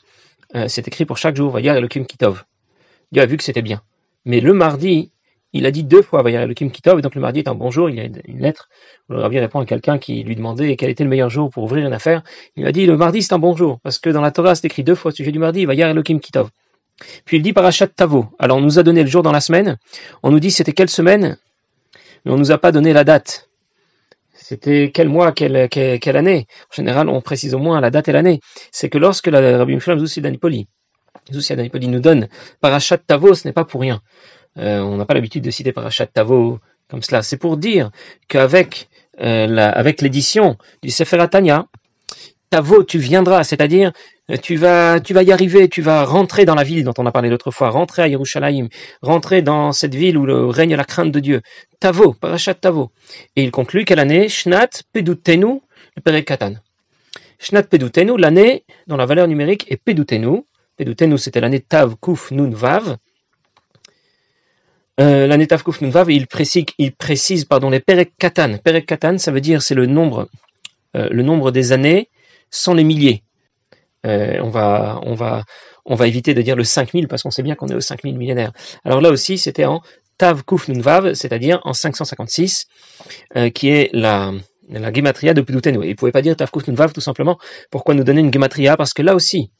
c'est 0.68 0.88
écrit 0.88 1.06
pour 1.06 1.18
chaque 1.18 1.36
jour, 1.36 1.52
Vayar 1.52 1.76
Elohim 1.76 2.06
Kitov. 2.06 2.44
Dieu 3.12 3.22
a 3.22 3.26
vu 3.26 3.38
que 3.38 3.44
c'était 3.44 3.62
bien. 3.62 3.82
Mais 4.26 4.40
le 4.40 4.54
mardi, 4.54 5.12
il 5.54 5.66
a 5.66 5.72
dit 5.72 5.84
deux 5.84 6.02
fois 6.02 6.24
Vayar 6.24 6.44
Elohim 6.44 6.70
Kitov, 6.70 7.00
et 7.00 7.02
donc 7.02 7.16
le 7.16 7.22
mardi 7.22 7.40
est 7.40 7.48
un 7.48 7.56
bonjour, 7.56 7.90
il 7.90 7.96
y 7.96 8.00
a 8.00 8.04
une 8.04 8.40
lettre 8.40 8.70
où 9.10 9.14
le 9.14 9.20
rabbi 9.20 9.40
répond 9.40 9.60
à 9.60 9.66
quelqu'un 9.66 9.98
qui 9.98 10.24
lui 10.24 10.36
demandait 10.36 10.76
quel 10.76 10.90
était 10.90 11.04
le 11.04 11.10
meilleur 11.10 11.30
jour 11.30 11.50
pour 11.50 11.64
ouvrir 11.64 11.86
une 11.86 11.94
affaire. 11.94 12.24
Il 12.56 12.64
lui 12.64 12.70
a 12.70 12.72
dit 12.72 12.86
le 12.86 12.98
mardi 12.98 13.22
c'est 13.22 13.34
un 13.34 13.40
bon 13.40 13.56
jour, 13.56 13.80
parce 13.84 14.00
que 14.00 14.10
dans 14.10 14.22
la 14.22 14.32
Torah 14.32 14.56
c'est 14.56 14.66
écrit 14.66 14.84
deux 14.84 14.96
fois 14.96 15.12
au 15.12 15.16
sujet 15.16 15.32
du 15.32 15.40
mardi, 15.40 15.66
Vayar 15.66 15.90
Elohim 15.90 16.20
Kitov. 16.20 16.50
Puis 17.26 17.38
il 17.38 17.44
dit 17.44 17.54
Parashat 17.54 17.88
Tavo. 17.88 18.28
Alors 18.40 18.58
on 18.58 18.62
nous 18.62 18.80
a 18.80 18.84
donné 18.84 19.04
le 19.04 19.10
jour 19.10 19.22
dans 19.24 19.32
la 19.32 19.42
semaine, 19.42 19.78
on 20.24 20.32
nous 20.32 20.40
dit 20.40 20.52
c'était 20.52 20.74
quelle 20.74 20.90
semaine, 20.90 21.38
mais 22.26 22.32
on 22.32 22.38
nous 22.38 22.52
a 22.52 22.58
pas 22.58 22.72
donné 22.72 22.92
la 22.94 23.04
date. 23.04 23.50
C'était 24.48 24.92
quel 24.94 25.10
mois, 25.10 25.32
quelle, 25.32 25.68
quelle, 25.70 26.18
année? 26.18 26.46
En 26.72 26.76
général, 26.76 27.10
on 27.10 27.20
précise 27.20 27.56
au 27.56 27.58
moins 27.58 27.82
la 27.82 27.90
date 27.90 28.10
et 28.10 28.12
l'année. 28.12 28.42
C'est 28.72 28.90
que 28.90 29.00
lorsque 29.00 29.26
la 29.26 29.58
Rabbi 29.58 29.74
Mishlam 29.74 29.98
Zoussi 29.98 30.22
Danipoli, 30.22 30.68
Danipoli 31.32 31.88
nous 31.88 32.00
donne 32.00 32.28
Parashat 32.62 33.00
Tavo, 33.00 33.34
ce 33.34 33.48
n'est 33.48 33.54
pas 33.54 33.66
pour 33.66 33.82
rien. 33.82 34.02
Euh, 34.60 34.82
on 34.82 34.98
n'a 34.98 35.06
pas 35.06 35.16
l'habitude 35.16 35.44
de 35.44 35.50
citer 35.50 35.72
Parashat 35.72 36.06
Tavo 36.06 36.60
comme 36.88 37.02
cela. 37.02 37.24
C'est 37.24 37.38
pour 37.38 37.58
dire 37.58 37.90
qu'avec 38.28 38.88
euh, 39.20 39.58
avec 39.58 40.04
l'édition 40.04 40.58
du 40.84 40.92
Sefer 40.92 41.20
Atania, 41.20 41.66
Tavo, 42.52 42.84
tu 42.84 43.00
viendras, 43.00 43.44
c'est-à-dire 43.44 43.94
tu 44.42 44.56
vas, 44.56 45.00
tu 45.00 45.14
vas 45.14 45.24
y 45.24 45.32
arriver, 45.32 45.70
tu 45.70 45.82
vas 45.82 46.04
rentrer 46.04 46.46
dans 46.46 46.56
la 46.56 46.64
ville 46.64 46.84
dont 46.84 46.94
on 46.98 47.06
a 47.06 47.12
parlé 47.12 47.30
l'autre 47.30 47.52
fois, 47.52 47.70
rentrer 47.70 48.02
à 48.02 48.08
Yerushalayim, 48.08 48.70
rentrer 49.02 49.44
dans 49.44 49.72
cette 49.72 49.94
ville 49.94 50.18
où 50.18 50.50
règne 50.50 50.76
la 50.76 50.84
crainte 50.84 51.12
de 51.12 51.20
Dieu. 51.20 51.42
Tavo, 51.80 52.14
Parashat 52.14 52.56
Tavo. 52.56 52.92
Et 53.36 53.44
il 53.44 53.52
conclut 53.52 53.86
quelle 53.86 54.00
année? 54.00 54.28
Shnat 54.28 54.70
Pedutenu, 54.92 55.62
le 55.96 56.02
Perekatan. 56.04 56.56
Shnat 57.40 57.64
Pedutenu, 57.64 58.18
l'année 58.18 58.64
dont 58.88 58.98
la 58.98 59.06
valeur 59.06 59.28
numérique 59.28 59.66
est 59.70 59.78
Pedutenu. 59.78 60.44
Pedutenu, 60.76 61.18
c'était 61.20 61.40
l'année 61.40 61.60
Tav 61.60 61.96
Kuf 62.02 62.32
Nun 62.32 62.50
Vav. 62.50 62.98
Euh, 65.00 65.28
l'année 65.28 65.46
Tav 65.46 65.62
Kuf 65.64 65.80
il 66.08 66.96
précise, 66.96 67.46
pardon, 67.46 67.70
les 67.70 67.80
Perek 67.80 68.14
Katan. 68.18 68.58
Perek 68.58 68.88
Katan, 68.88 69.20
ça 69.20 69.32
veut 69.32 69.42
dire 69.42 69.62
c'est 69.62 69.76
le 69.76 69.84
euh, 69.84 71.10
le 71.12 71.24
nombre 71.24 71.52
des 71.52 71.74
années 71.74 72.10
sans 72.50 72.74
les 72.74 72.84
milliers. 72.84 73.22
Euh, 74.06 74.40
on, 74.42 74.50
va, 74.50 75.00
on, 75.04 75.16
va, 75.16 75.44
on 75.86 75.96
va 75.96 76.08
éviter 76.08 76.34
de 76.34 76.42
dire 76.42 76.56
le 76.56 76.64
5000 76.64 77.08
parce 77.08 77.24
qu'on 77.24 77.32
sait 77.32 77.44
bien 77.44 77.56
qu'on 77.56 77.68
est 77.68 77.76
au 77.76 77.82
5000 77.82 78.18
millénaire. 78.18 78.52
Alors 78.84 79.02
là 79.02 79.10
aussi, 79.10 79.38
c'était 79.38 79.66
en 79.66 79.82
Tav 80.18 80.44
Kuf 80.44 80.70
c'est-à-dire 81.14 81.60
en 81.64 81.74
556, 81.74 82.68
euh, 83.36 83.50
qui 83.50 83.70
est 83.70 83.90
la, 83.94 84.32
la 84.70 84.94
gematria 84.94 85.34
de 85.34 85.42
Pedutenu. 85.42 85.80
Il 85.84 85.90
ne 85.90 85.94
pouvait 85.96 86.12
pas 86.12 86.22
dire 86.22 86.36
Tav 86.36 86.52
Kuf 86.52 86.66
tout 86.94 87.02
simplement. 87.02 87.38
Pourquoi 87.72 87.96
nous 87.96 88.04
donner 88.04 88.22
une 88.22 88.32
gematria 88.32 88.78
Parce 88.78 88.94
que 88.94 89.02
là 89.02 89.16
aussi, 89.16 89.52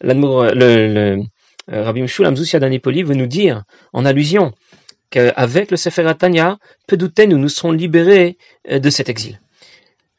le, 0.00 0.14
le 0.54 1.22
euh, 1.72 1.82
Rabbi 1.82 2.06
Zoussia 2.06 2.60
Danipoli 2.60 3.02
veut 3.02 3.14
nous 3.14 3.26
dire, 3.26 3.64
en 3.92 4.04
allusion, 4.04 4.52
qu'avec 5.10 5.70
le 5.70 5.76
Sefer 5.76 6.06
Atania, 6.06 6.58
peu 6.86 6.96
douter, 6.96 7.26
nous 7.26 7.48
serons 7.48 7.72
libérés 7.72 8.36
de 8.70 8.90
cet 8.90 9.08
exil. 9.08 9.40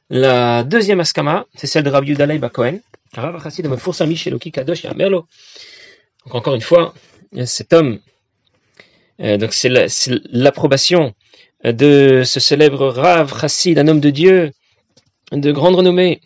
La 0.09 0.63
deuxième 0.63 1.01
askama, 1.01 1.45
c'est 1.55 1.67
celle 1.67 1.83
de 1.83 1.89
Rabbi 1.89 2.09
Yudalei 2.09 2.37
Bakohen, 2.37 2.79
Donc 6.25 6.35
encore 6.35 6.55
une 6.55 6.61
fois, 6.61 6.93
cet 7.45 7.73
homme, 7.73 7.99
euh, 9.21 9.37
donc 9.37 9.53
c'est 9.53 9.69
l'approbation 10.31 11.13
de 11.63 12.23
ce 12.25 12.39
célèbre 12.39 12.87
Rav 12.87 13.39
Chassid, 13.39 13.79
un 13.79 13.87
homme 13.87 13.99
de 13.99 14.09
Dieu, 14.09 14.51
de 15.31 15.51
grande 15.51 15.75
renommée, 15.75 16.21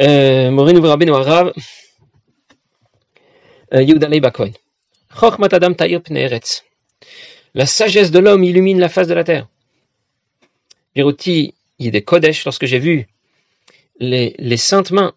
euh, 0.00 0.50
Morin 0.50 0.80
Rabbeinu 0.80 1.12
Rav, 1.12 1.52
euh, 3.72 3.84
la 7.54 7.66
sagesse 7.66 8.10
de 8.10 8.18
l'homme 8.18 8.44
illumine 8.44 8.80
la 8.80 8.88
face 8.88 9.06
de 9.06 9.14
la 9.14 9.24
terre. 9.24 9.48
Biroti 10.94 11.54
des 11.78 12.02
Kodesh, 12.02 12.44
lorsque 12.44 12.66
j'ai 12.66 12.78
vu 12.78 13.06
les, 13.98 14.56
saintes 14.56 14.90
mains, 14.90 15.12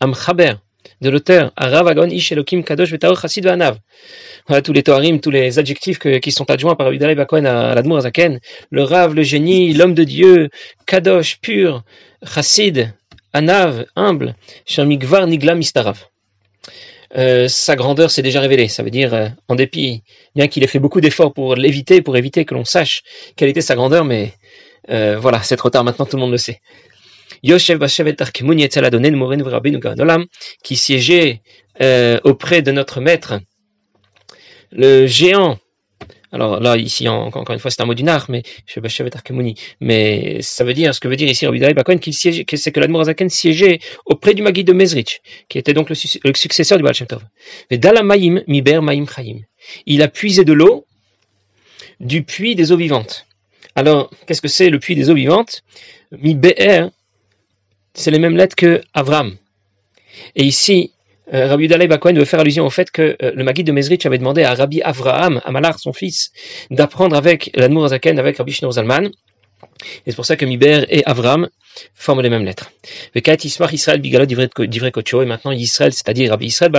Amchaber, 0.00 0.54
de 1.00 1.10
l'auteur, 1.10 1.52
Aravagon 1.56 2.08
Ish 2.08 2.32
Elokim 2.32 2.62
Kadosh 2.62 2.90
Vetaor 2.90 3.20
Chassid 3.20 3.44
Vanav. 3.44 3.78
Voilà 4.46 4.62
tous 4.62 4.72
les 4.72 4.82
Toharim, 4.82 5.20
tous 5.20 5.30
les 5.30 5.58
adjectifs 5.58 5.98
qui 5.98 6.32
sont 6.32 6.50
adjoints 6.50 6.76
par 6.76 6.88
Abidalai 6.88 7.14
Bakohen 7.14 7.46
à 7.46 7.74
l'Admour 7.74 8.02
Zaken. 8.02 8.40
Le 8.70 8.82
Rav, 8.82 9.14
le 9.14 9.22
génie, 9.22 9.72
l'homme 9.72 9.94
de 9.94 10.04
Dieu, 10.04 10.50
Kadosh, 10.86 11.40
pur, 11.40 11.82
Chassid, 12.24 12.94
Anav, 13.32 13.86
humble, 13.96 14.36
Shamigvar 14.66 15.26
Nigla 15.26 15.54
Mistarav. 15.54 16.06
Euh, 17.16 17.46
sa 17.48 17.76
grandeur 17.76 18.10
s'est 18.10 18.22
déjà 18.22 18.40
révélée. 18.40 18.68
Ça 18.68 18.82
veut 18.82 18.90
dire, 18.90 19.14
euh, 19.14 19.28
en 19.48 19.54
dépit, 19.54 20.02
bien 20.34 20.48
qu'il 20.48 20.64
ait 20.64 20.68
fait 20.68 20.78
beaucoup 20.78 21.00
d'efforts 21.00 21.32
pour 21.32 21.54
l'éviter, 21.54 22.02
pour 22.02 22.16
éviter 22.16 22.44
que 22.44 22.54
l'on 22.54 22.64
sache 22.64 23.02
quelle 23.36 23.48
était 23.48 23.60
sa 23.60 23.76
grandeur, 23.76 24.04
mais 24.04 24.32
euh, 24.90 25.16
voilà, 25.18 25.42
c'est 25.42 25.56
trop 25.56 25.70
tard, 25.70 25.84
maintenant 25.84 26.06
tout 26.06 26.16
le 26.16 26.22
monde 26.22 26.32
le 26.32 26.38
sait. 26.38 26.60
Yoshev 27.42 27.78
Bashevet 27.78 28.16
qui 30.62 30.76
siégeait 30.76 31.42
auprès 32.24 32.62
de 32.62 32.72
notre 32.72 33.00
maître, 33.00 33.40
le 34.72 35.06
géant 35.06 35.58
alors 36.34 36.58
là, 36.58 36.76
ici, 36.76 37.06
encore 37.08 37.48
une 37.52 37.60
fois, 37.60 37.70
c'est 37.70 37.80
un 37.80 37.86
mot 37.86 37.94
du 37.94 38.02
nar, 38.02 38.26
mais 38.28 38.42
mais 39.80 40.42
ça 40.42 40.64
veut 40.64 40.74
dire, 40.74 40.92
ce 40.92 40.98
que 40.98 41.06
veut 41.06 41.14
dire 41.14 41.28
ici 41.28 41.46
Rabbi 41.46 41.60
Bakon, 41.60 41.98
qu'il 41.98 42.12
siège, 42.12 42.42
c'est 42.52 42.72
que 42.72 42.80
l'Admor 42.80 43.02
Azaken 43.02 43.30
siégeait 43.30 43.78
auprès 44.04 44.34
du 44.34 44.42
Magui 44.42 44.64
de 44.64 44.72
Mezrich, 44.72 45.20
qui 45.48 45.58
était 45.58 45.74
donc 45.74 45.90
le, 45.90 45.94
successeur 45.94 46.76
du 46.76 46.82
Baal 46.82 46.92
Shem 46.92 47.06
Tov. 47.06 47.22
Mais 47.70 47.78
Dalamaim, 47.78 48.42
Miber 48.48 48.82
Maim 48.82 49.04
Chaim. 49.06 49.42
Il 49.86 50.02
a 50.02 50.08
puisé 50.08 50.44
de 50.44 50.52
l'eau 50.52 50.86
du 52.00 52.24
puits 52.24 52.56
des 52.56 52.72
eaux 52.72 52.76
vivantes. 52.76 53.26
Alors, 53.76 54.10
qu'est-ce 54.26 54.42
que 54.42 54.48
c'est 54.48 54.70
le 54.70 54.80
puits 54.80 54.96
des 54.96 55.10
eaux 55.10 55.14
vivantes? 55.14 55.62
Miber, 56.10 56.90
c'est 57.94 58.10
les 58.10 58.18
mêmes 58.18 58.36
lettres 58.36 58.56
que 58.56 58.80
Avram. 58.92 59.36
Et 60.36 60.44
ici, 60.44 60.92
euh, 61.32 61.46
Rabbi 61.46 61.64
Yudalai 61.64 61.86
Bakohen 61.86 62.18
veut 62.18 62.24
faire 62.24 62.40
allusion 62.40 62.66
au 62.66 62.70
fait 62.70 62.90
que 62.90 63.16
euh, 63.22 63.32
le 63.34 63.44
Maguide 63.44 63.66
de 63.66 63.72
Mezrich 63.72 64.04
avait 64.04 64.18
demandé 64.18 64.42
à 64.42 64.54
Rabbi 64.54 64.82
Avraham, 64.82 65.40
à 65.44 65.50
Malar, 65.52 65.78
son 65.78 65.92
fils, 65.92 66.32
d'apprendre 66.70 67.16
avec 67.16 67.50
l'Admour 67.54 67.88
Zaken, 67.88 68.18
avec 68.18 68.36
Rabbi 68.36 68.52
Shneur 68.52 68.72
Zalman. 68.72 69.10
Et 70.06 70.10
c'est 70.10 70.16
pour 70.16 70.26
ça 70.26 70.36
que 70.36 70.44
Miber 70.44 70.84
et 70.90 71.02
Avram 71.06 71.48
forment 71.94 72.20
les 72.20 72.28
mêmes 72.28 72.44
lettres. 72.44 72.70
Israël 73.16 74.00
Bigalot 74.00 74.26
et 74.26 75.26
maintenant 75.26 75.52
Israël, 75.52 75.92
c'est-à-dire 75.92 76.30
Rabbi 76.30 76.46
Israël. 76.46 76.70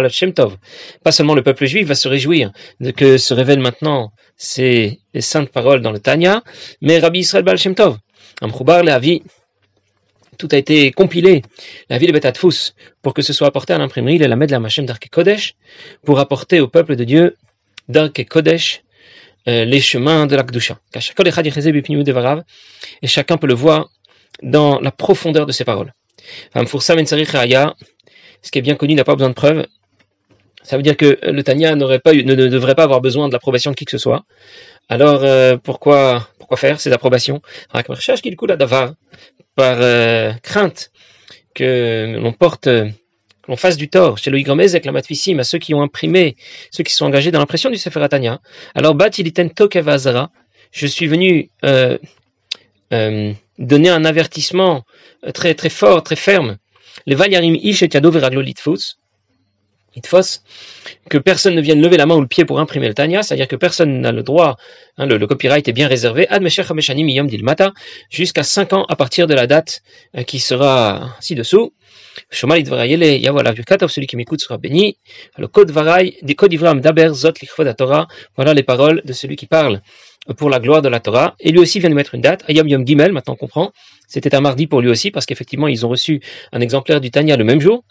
Pas 1.04 1.12
seulement 1.12 1.34
le 1.34 1.42
peuple 1.42 1.66
juif 1.66 1.88
va 1.88 1.96
se 1.96 2.08
réjouir 2.08 2.52
de 2.80 2.92
que 2.92 3.18
se 3.18 3.34
révèlent 3.34 3.60
maintenant 3.60 4.12
ces 4.38 5.00
saintes 5.20 5.50
paroles 5.50 5.82
dans 5.82 5.92
le 5.92 6.00
Tanya, 6.00 6.44
mais 6.82 7.00
Rabbi 7.00 7.20
Israël 7.20 7.44
Balat 7.44 7.58
Shem 7.58 7.74
Tov. 7.74 7.98
Amchoubar 8.42 8.84
Leavi, 8.84 9.24
tout 10.38 10.50
a 10.52 10.58
été 10.58 10.92
compilé, 10.92 11.42
la 11.90 11.98
ville 11.98 12.10
de 12.10 12.14
Betatfous, 12.14 12.74
pour 13.02 13.14
que 13.14 13.22
ce 13.22 13.34
soit 13.34 13.48
apporté 13.48 13.74
à 13.74 13.78
l'imprimerie, 13.78 14.18
le 14.18 14.28
Lamed 14.28 14.52
la 14.52 14.60
Machem 14.60 14.86
d'Arke 14.86 15.10
Kodesh, 15.12 15.56
pour 16.04 16.20
apporter 16.20 16.60
au 16.60 16.68
peuple 16.68 16.96
de 16.96 17.04
Dieu 17.04 17.36
d'Arke 17.90 18.26
Kodesh 18.28 18.84
euh, 19.48 19.66
les 19.66 19.80
chemins 19.80 20.26
de 20.26 20.36
l'Akdusha. 20.36 20.80
Et 23.02 23.08
chacun 23.08 23.38
peut 23.38 23.48
le 23.48 23.54
voir 23.54 23.90
dans 24.42 24.80
la 24.80 24.92
profondeur 24.92 25.46
de 25.46 25.52
ses 25.52 25.64
paroles. 25.66 25.94
Ce 26.56 28.52
qui 28.52 28.60
est 28.60 28.62
bien 28.62 28.76
connu 28.76 28.96
n'a 28.96 29.04
pas 29.04 29.16
besoin 29.16 29.30
de 29.30 29.34
preuves. 29.34 29.66
Ça 30.64 30.78
veut 30.78 30.84
dire 30.84 30.98
que 30.98 31.20
le 31.22 31.44
pas 32.00 32.14
ne, 32.14 32.34
devrait 32.34 32.74
pas 32.74 32.84
avoir 32.84 33.02
besoin 33.02 33.28
de 33.28 33.34
l'approbation 33.34 33.70
de 33.72 33.76
qui 33.76 33.86
que 33.86 33.92
ce 33.92 34.00
soit. 34.00 34.26
Alors 34.90 35.24
euh, 35.24 35.58
pourquoi 35.58 36.28
pourquoi 36.40 36.58
faire 36.58 36.80
ces 36.80 36.92
approbations? 36.92 37.42
Par 39.56 39.78
euh, 39.80 40.34
crainte 40.44 40.92
que 41.54 42.18
l'on 42.20 42.34
porte, 42.34 42.66
que 42.66 42.92
l'on 43.48 43.56
fasse 43.56 43.78
du 43.78 43.90
tort 43.90 44.18
chez 44.18 44.30
Loïc 44.32 44.48
avec 44.50 44.86
la 44.86 44.92
Matvissim 44.92 45.40
à 45.40 45.44
ceux 45.44 45.58
qui 45.58 45.74
ont 45.74 45.82
imprimé, 45.82 46.36
ceux 46.72 46.84
qui 46.84 46.94
sont 46.94 47.06
engagés 47.06 47.32
dans 47.32 47.40
l'impression 47.40 47.70
du 47.70 47.78
Sefer 47.78 48.04
Atania. 48.04 48.42
Alors 48.74 48.96
Bat 48.96 49.12
iliten 49.18 49.50
tokev 49.50 49.90
je 50.72 50.88
suis 50.88 51.08
venu 51.08 51.50
euh, 51.64 51.98
euh, 52.92 53.34
donner 53.58 53.90
un 53.90 54.04
avertissement 54.04 54.84
très 55.34 55.56
très 55.56 55.70
fort, 55.70 56.04
très 56.04 56.18
ferme. 56.18 56.58
Les 57.06 57.16
Valyarim 57.16 57.56
ish 57.56 57.82
et 57.84 57.90
Que 61.10 61.18
personne 61.18 61.56
ne 61.56 61.62
vienne 61.62 61.82
lever 61.82 61.98
la 61.98 62.06
main 62.06 62.16
ou 62.16 62.22
le 62.22 62.28
pied 62.28 62.46
pour 62.46 62.60
imprimer 62.60 62.88
le 62.88 62.94
Tanya, 62.94 63.24
c'est-à-dire 63.24 63.48
que 63.48 63.56
personne 63.56 64.02
n'a 64.02 64.12
le 64.12 64.24
droit, 64.24 64.58
hein, 64.98 65.06
le, 65.06 65.26
copyright 65.28 65.68
est 65.68 65.74
bien 65.74 65.88
réservé, 65.88 66.28
Ad 66.30 66.44
Miyom 66.44 67.28
Dilmata, 67.28 67.74
jusqu'à 68.10 68.44
5 68.44 68.74
ans 68.74 68.86
à 68.90 68.96
partir 68.96 69.28
de 69.28 69.34
la 69.34 69.48
date 69.48 69.82
euh, 70.18 70.24
qui 70.24 70.40
sera 70.40 71.16
ci-dessous. 71.20 71.74
Shomal 72.32 72.66
celui 72.66 74.08
qui 74.08 74.16
m'écoute 74.16 74.40
sera 74.40 74.58
béni. 74.58 74.98
Le 75.38 75.48
code 75.48 75.72
des 76.22 76.36
code 76.36 76.56
Daber 76.56 77.12
Torah, 77.78 78.08
voilà 78.36 78.54
les 78.54 78.64
paroles 78.64 79.02
de 79.04 79.14
celui 79.14 79.36
qui 79.36 79.48
parle 79.48 79.82
pour 80.38 80.50
la 80.50 80.60
gloire 80.60 80.82
de 80.82 80.90
la 80.90 81.00
Torah. 81.00 81.36
Et 81.40 81.52
lui 81.52 81.60
aussi 81.60 81.80
vient 81.80 81.90
de 81.90 81.96
mettre 81.96 82.16
une 82.16 82.22
date, 82.22 82.44
Ayam 82.48 82.68
Yom 82.68 82.86
Gimel, 82.86 83.12
maintenant 83.12 83.34
on 83.34 83.38
comprend. 83.38 83.72
C'était 84.08 84.36
un 84.36 84.42
mardi 84.42 84.68
pour 84.68 84.82
lui 84.82 84.90
aussi, 84.90 85.12
parce 85.12 85.26
qu'effectivement, 85.26 85.68
ils 85.68 85.86
ont 85.86 85.90
reçu 85.90 86.22
un 86.52 86.62
exemplaire 86.62 87.02
du 87.02 87.12
Tanya 87.12 87.38
le 87.38 87.44
même 87.44 87.60
jour. 87.60 87.84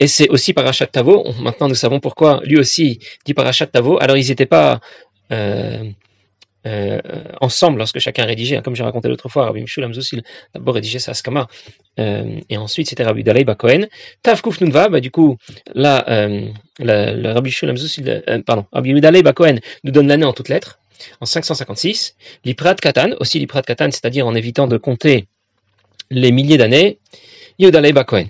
Et 0.00 0.06
c'est 0.06 0.28
aussi 0.28 0.52
Parashat 0.52 0.86
Tavo. 0.86 1.32
Maintenant, 1.40 1.68
nous 1.68 1.74
savons 1.74 2.00
pourquoi 2.00 2.40
lui 2.44 2.58
aussi 2.58 2.98
dit 3.24 3.34
Parashat 3.34 3.66
Tavo. 3.66 3.98
Alors, 4.00 4.16
ils 4.16 4.28
n'étaient 4.28 4.46
pas 4.46 4.80
euh, 5.30 5.84
euh, 6.64 7.00
ensemble 7.40 7.78
lorsque 7.78 7.98
chacun 7.98 8.24
rédigeait. 8.24 8.60
Comme 8.62 8.76
j'ai 8.76 8.84
raconté 8.84 9.08
l'autre 9.08 9.28
fois, 9.28 9.46
Rabbi 9.46 9.62
Mishulam 9.62 9.92
il 10.12 10.22
d'abord 10.54 10.74
rédigeait 10.74 10.98
sa 10.98 11.10
Askama. 11.10 11.48
Euh, 11.98 12.38
et 12.48 12.56
ensuite, 12.56 12.88
c'était 12.88 13.02
Rabbi 13.02 13.24
Dalei 13.24 13.44
Bakohen. 13.44 13.88
Tav 14.22 14.42
Kuf 14.42 14.60
Nunva, 14.60 14.88
bah, 14.88 15.00
du 15.00 15.10
coup, 15.10 15.36
là, 15.74 16.04
euh, 16.08 16.48
le 16.78 17.32
Rabbi 17.32 17.48
Mishulam 17.50 17.76
euh, 18.06 18.42
pardon, 18.46 18.66
Rabbi 18.72 19.00
Dalei 19.00 19.22
Bakohen 19.22 19.60
nous 19.84 19.92
donne 19.92 20.08
l'année 20.08 20.24
en 20.24 20.32
toutes 20.32 20.48
lettres. 20.48 20.78
En 21.20 21.26
556, 21.26 22.14
l'Iprat 22.44 22.76
Katan, 22.76 23.16
aussi 23.18 23.40
l'Iprat 23.40 23.62
Katan, 23.62 23.90
c'est-à-dire 23.90 24.24
en 24.24 24.36
évitant 24.36 24.68
de 24.68 24.76
compter 24.76 25.26
les 26.10 26.30
milliers 26.30 26.58
d'années, 26.58 27.00
Yodalei 27.58 27.92
Bakohen. 27.92 28.28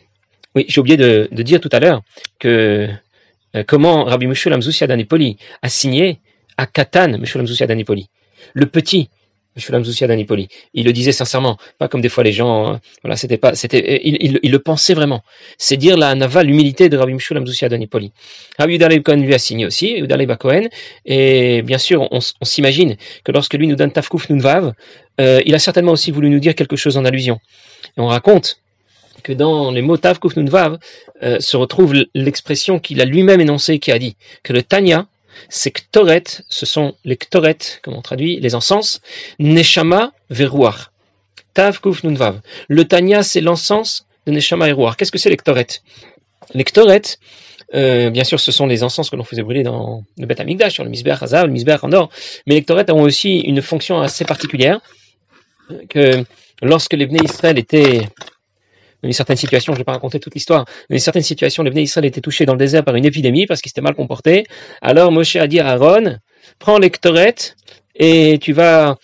Oui, 0.55 0.67
j'ai 0.69 0.81
oublié 0.81 0.97
de, 0.97 1.29
dire 1.43 1.61
tout 1.61 1.71
à 1.73 1.81
l'heure 1.81 2.03
que 2.39 2.89
euh, 3.57 3.65
comment 3.67 4.05
Rabbi 4.05 4.27
Meshulam 4.27 4.61
Zoussia 4.61 4.87
d'Anipoli 4.87 5.37
a 5.63 5.69
signé 5.69 6.21
à 6.57 6.67
Katan 6.67 7.19
Meshulam 7.19 7.47
Zoussia 7.47 7.67
d'Anipoli, 7.67 8.09
le 8.53 8.67
petit 8.67 9.09
Meshulam 9.57 9.85
Zoussia 9.85 10.07
d'Anipoli. 10.07 10.49
Il 10.73 10.87
le 10.87 10.93
disait 10.93 11.13
sincèrement, 11.13 11.59
pas 11.79 11.89
comme 11.89 12.01
des 12.01 12.09
fois 12.09 12.25
les 12.25 12.33
gens, 12.33 12.75
euh, 12.75 12.77
voilà, 13.03 13.17
c'était 13.17 13.37
pas, 13.37 13.55
c'était, 13.55 14.01
il, 14.03 14.39
il, 14.43 14.51
le 14.51 14.59
pensait 14.59 14.95
vraiment. 14.95 15.23
C'est 15.59 15.77
dire 15.77 15.97
la 15.97 16.15
nava, 16.15 16.43
l'humilité 16.43 16.89
de 16.89 16.97
Rabbi 16.97 17.15
Meshulam 17.15 17.47
Zoussia 17.47 17.69
d'Anipoli. 17.69 18.13
Rabbi 18.59 18.75
Udalei 18.75 19.03
Cohen 19.03 19.17
lui 19.17 19.35
a 19.35 19.39
signé 19.39 19.67
aussi, 19.67 19.99
Udalei 19.99 20.27
Cohen, 20.39 20.69
et 21.05 21.63
bien 21.63 21.79
sûr, 21.79 22.09
on, 22.11 22.21
s'imagine 22.21 22.97
que 23.25 23.33
lorsque 23.33 23.55
lui 23.55 23.67
nous 23.67 23.77
donne 23.77 23.93
Tafkouf 23.93 24.31
Nunvav, 24.31 24.73
euh, 25.21 25.41
il 25.45 25.55
a 25.55 25.59
certainement 25.59 25.93
aussi 25.93 26.11
voulu 26.11 26.31
nous 26.31 26.41
dire 26.41 26.55
quelque 26.55 26.77
chose 26.77 26.97
en 26.97 27.05
allusion. 27.05 27.39
Et 27.97 28.01
on 28.01 28.07
raconte 28.07 28.62
que 29.23 29.33
dans 29.33 29.71
les 29.71 29.83
mots 29.83 29.97
Tav 29.97 30.19
Kuf 30.19 30.37
Vav 30.37 30.79
euh, 31.23 31.41
se 31.41 31.57
retrouve 31.57 31.95
l'expression 32.15 32.79
qu'il 32.79 33.01
a 33.01 33.05
lui-même 33.05 33.41
énoncée, 33.41 33.79
qui 33.79 33.93
a 33.93 33.99
dit 33.99 34.17
que 34.43 34.53
le 34.53 34.63
Tanya, 34.63 35.07
c'est 35.49 35.71
Ktoret, 35.71 36.25
ce 36.49 36.67
sont 36.67 36.95
les 37.05 37.17
Ktoret, 37.17 37.59
comme 37.83 37.95
on 37.95 38.03
traduit, 38.03 38.41
les 38.41 38.55
encens, 38.55 39.01
Neshama 39.39 40.13
Veruach. 40.31 40.91
Tav 41.55 41.81
Kuf 41.81 42.05
Vav. 42.05 42.41
Le 42.69 42.85
Tanya, 42.85 43.23
c'est 43.23 43.41
l'encens 43.41 44.07
de 44.27 44.33
Neshama 44.33 44.69
et 44.69 44.75
Qu'est-ce 44.97 45.13
que 45.13 45.19
c'est 45.19 45.31
les 45.31 45.37
Ktoret? 45.37 45.67
Les 46.55 46.65
Ktoret, 46.65 47.03
euh, 47.75 48.11
bien 48.11 48.25
sûr, 48.25 48.39
ce 48.39 48.53
sont 48.53 48.67
les 48.67 48.83
encens 48.83 49.09
que 49.09 49.17
l'on 49.17 49.25
faisait 49.25 49.43
brûler 49.43 49.63
dans 49.63 50.05
le 50.19 50.27
Beth 50.27 50.41
Amikdash, 50.41 50.75
sur 50.75 50.85
le 50.85 50.91
Misbeach 50.91 51.23
Hazav, 51.23 51.47
le 51.47 51.53
Misbeach 51.53 51.85
en. 51.85 52.09
Mais 52.47 52.55
les 52.55 52.63
Ktoret 52.63 52.91
ont 52.91 53.03
aussi 53.03 53.41
une 53.41 53.63
fonction 53.63 54.01
assez 54.01 54.25
particulière, 54.25 54.81
que 55.89 56.25
lorsque 56.63 56.93
les 56.93 57.07
Bnei 57.07 57.25
Israël 57.25 57.59
étaient 57.59 58.09
une 59.03 59.13
certaine 59.13 59.37
situation, 59.37 59.73
je 59.73 59.79
vais 59.79 59.85
pas 59.85 59.93
raconter 59.93 60.21
toute 60.21 60.35
l'histoire, 60.35 60.65
dans 60.65 60.95
une 60.95 61.01
certaine 61.01 61.23
situation, 61.23 61.63
les 61.63 61.71
Bnei 61.71 61.83
Israël 61.83 62.05
étaient 62.07 62.21
touchés 62.21 62.47
dans 62.47 62.53
le 62.53 62.59
désert 62.59 62.85
par 62.85 62.95
une 62.95 63.05
épidémie 63.05 63.47
parce 63.47 63.61
qu'ils 63.61 63.71
s'étaient 63.71 63.81
mal 63.81 63.95
comportés. 63.95 64.45
Alors 64.81 65.11
Moshe 65.13 65.37
a 65.37 65.47
dit 65.47 65.61
à 65.61 65.69
Aaron, 65.69 66.19
prends 66.59 66.79
les 66.79 66.91
et 67.95 68.39
tu 68.41 68.53
vas 68.53 68.97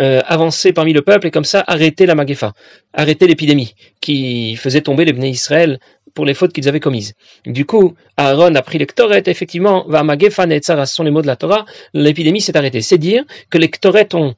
euh, 0.00 0.20
avancer 0.26 0.72
parmi 0.72 0.92
le 0.92 1.02
peuple 1.02 1.28
et 1.28 1.30
comme 1.30 1.44
ça 1.44 1.62
arrêter 1.66 2.04
la 2.06 2.14
magefa, 2.14 2.52
arrêter 2.92 3.26
l'épidémie 3.26 3.74
qui 4.00 4.56
faisait 4.56 4.80
tomber 4.80 5.04
les 5.04 5.12
Bnei 5.12 5.30
Israël 5.30 5.78
pour 6.14 6.24
les 6.24 6.34
fautes 6.34 6.52
qu'ils 6.52 6.68
avaient 6.68 6.80
commises. 6.80 7.14
Du 7.44 7.64
coup, 7.64 7.94
Aaron 8.16 8.54
a 8.54 8.62
pris 8.62 8.78
les 8.78 8.86
effectivement, 9.26 9.84
va 9.88 10.02
magefa 10.02 10.46
ce 10.60 10.94
sont 10.94 11.02
les 11.04 11.10
mots 11.10 11.22
de 11.22 11.26
la 11.26 11.36
Torah, 11.36 11.64
l'épidémie 11.92 12.40
s'est 12.40 12.56
arrêtée. 12.56 12.82
C'est 12.82 12.98
dire 12.98 13.24
que 13.50 13.58
les 13.58 13.70
ont 14.14 14.34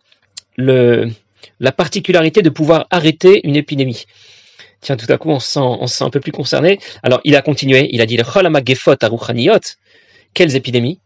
la 0.59 1.73
particularité 1.73 2.43
de 2.43 2.51
pouvoir 2.51 2.87
arrêter 2.91 3.47
une 3.47 3.57
épidémie 3.57 4.07
tiens, 4.81 4.97
tout 4.97 5.11
à 5.13 5.19
coup, 5.19 5.31
on 5.31 5.41
se 5.41 5.53
sent, 5.53 5.61
on 5.61 5.87
un 6.05 6.11
peu 6.11 6.21
plus 6.21 6.33
concerné. 6.33 6.79
Alors, 7.03 7.21
il 7.25 7.37
a 7.37 7.43
continué, 7.43 7.89
il 7.93 8.01
a 8.01 8.07
dit, 8.07 8.19
quelles 10.35 10.57
épidémies? 10.57 11.01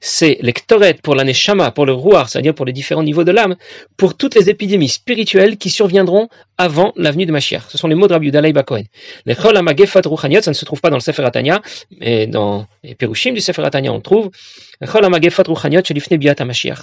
C'est 0.00 0.38
l'ectoret 0.40 0.94
pour 1.02 1.14
l'année 1.14 1.32
shama, 1.32 1.70
pour 1.70 1.86
le 1.86 1.92
rouar, 1.92 2.28
c'est-à-dire 2.28 2.54
pour 2.54 2.66
les 2.66 2.72
différents 2.72 3.02
niveaux 3.02 3.24
de 3.24 3.32
l'âme, 3.32 3.56
pour 3.96 4.16
toutes 4.16 4.34
les 4.34 4.50
épidémies 4.50 4.88
spirituelles 4.88 5.56
qui 5.56 5.70
surviendront 5.70 6.28
avant 6.58 6.92
la 6.96 7.10
venue 7.10 7.26
de 7.26 7.32
Mashiach. 7.32 7.62
Ce 7.68 7.78
sont 7.78 7.88
les 7.88 7.94
mots 7.94 8.06
de 8.06 8.12
Rabbi 8.12 8.26
Yudalai 8.26 8.52
Bakohen. 8.52 8.84
Les 9.24 9.34
cholamagefot 9.34 10.02
ruchaniot, 10.04 10.42
ça 10.42 10.50
ne 10.50 10.54
se 10.54 10.64
trouve 10.64 10.80
pas 10.80 10.90
dans 10.90 10.96
le 10.96 11.00
Sefer 11.00 11.24
Atanya, 11.24 11.62
mais 11.98 12.26
dans 12.26 12.66
les 12.84 12.94
Perushim 12.94 13.32
du 13.32 13.40
Sefer 13.40 13.64
Atanya, 13.64 13.92
on 13.92 14.00
trouve 14.00 14.30
cholamagefot 14.86 15.44
ruchaniot 15.48 15.82
shelifne 15.84 16.16
biat 16.16 16.44
Mashiach. 16.44 16.82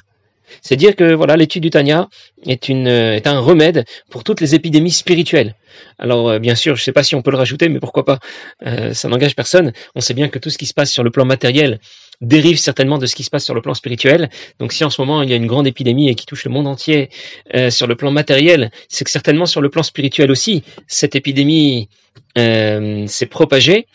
C'est 0.62 0.76
dire 0.76 0.96
que 0.96 1.14
voilà, 1.14 1.36
l'étude 1.36 1.64
du 1.64 1.70
Tanya 1.70 2.10
euh, 2.48 3.14
est 3.14 3.28
un 3.28 3.40
remède 3.40 3.86
pour 4.10 4.24
toutes 4.24 4.42
les 4.42 4.56
épidémies 4.56 4.92
spirituelles. 4.92 5.56
Alors 5.98 6.30
euh, 6.30 6.40
bien 6.40 6.56
sûr, 6.56 6.76
je 6.76 6.82
ne 6.82 6.84
sais 6.84 6.92
pas 6.92 7.04
si 7.04 7.16
on 7.16 7.22
peut 7.22 7.32
le 7.32 7.38
rajouter, 7.38 7.70
mais 7.70 7.80
pourquoi 7.80 8.06
pas 8.06 8.20
euh, 8.66 8.94
Ça 8.94 9.08
n'engage 9.08 9.36
personne. 9.36 9.74
On 9.96 10.02
sait 10.02 10.14
bien 10.14 10.30
que 10.30 10.40
tout 10.40 10.50
ce 10.50 10.58
qui 10.58 10.66
se 10.66 10.74
passe 10.74 10.92
sur 10.92 11.04
le 11.04 11.12
plan 11.12 11.26
matériel 11.26 11.80
dérive 12.22 12.58
certainement 12.58 12.98
de 12.98 13.06
ce 13.06 13.16
qui 13.16 13.24
se 13.24 13.30
passe 13.30 13.44
sur 13.44 13.56
le 13.56 13.62
plan 13.62 13.74
spirituel. 13.74 14.30
Donc 14.60 14.72
si 14.72 14.84
en 14.84 14.90
ce 14.90 15.02
moment 15.02 15.22
il 15.24 15.30
y 15.30 15.34
a 15.34 15.36
une 15.36 15.48
grande 15.48 15.68
épidémie 15.68 16.10
et 16.10 16.16
qui 16.16 16.26
touche 16.26 16.46
le 16.46 16.52
monde 16.52 16.68
entier 16.68 17.10
sur 17.70 17.88
le 17.88 17.96
plan 17.96 18.12
matériel, 18.12 18.72
c'est 18.88 19.04
que 19.04 19.12
certainement 19.12 19.46
sur 19.46 19.62
le 19.62 19.70
plan 19.70 19.84
spirituel 19.84 20.32
aussi, 20.32 20.64
cette 20.88 21.16
épidémie 21.16 21.90
s'est 22.36 23.26
propagée. 23.30 23.88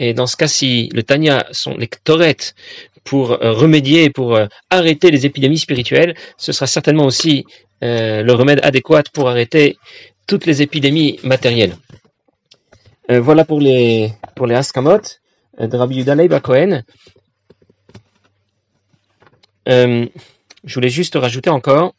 Et 0.00 0.14
dans 0.14 0.26
ce 0.26 0.36
cas, 0.36 0.48
ci 0.48 0.88
le 0.92 1.02
Tanya 1.02 1.46
sont 1.52 1.76
les 1.76 1.86
torettes 1.86 2.54
pour 3.04 3.32
euh, 3.32 3.52
remédier, 3.52 4.10
pour 4.10 4.36
euh, 4.36 4.46
arrêter 4.70 5.10
les 5.10 5.26
épidémies 5.26 5.58
spirituelles, 5.58 6.14
ce 6.36 6.52
sera 6.52 6.66
certainement 6.66 7.06
aussi 7.06 7.44
euh, 7.82 8.22
le 8.22 8.32
remède 8.32 8.60
adéquat 8.62 9.04
pour 9.12 9.28
arrêter 9.28 9.78
toutes 10.26 10.46
les 10.46 10.62
épidémies 10.62 11.18
matérielles. 11.24 11.74
voilà 13.08 13.44
pour 13.44 13.60
les 13.60 14.12
pour 14.36 14.46
les 14.46 14.54
Askamot 14.54 15.02
de 15.58 15.76
Rabbi 15.76 15.96
Yudalei 15.96 16.28
Cohen. 16.40 16.82
je 19.66 20.74
voulais 20.74 20.94
juste 21.00 21.16
rajouter 21.16 21.50
encore 21.50 21.94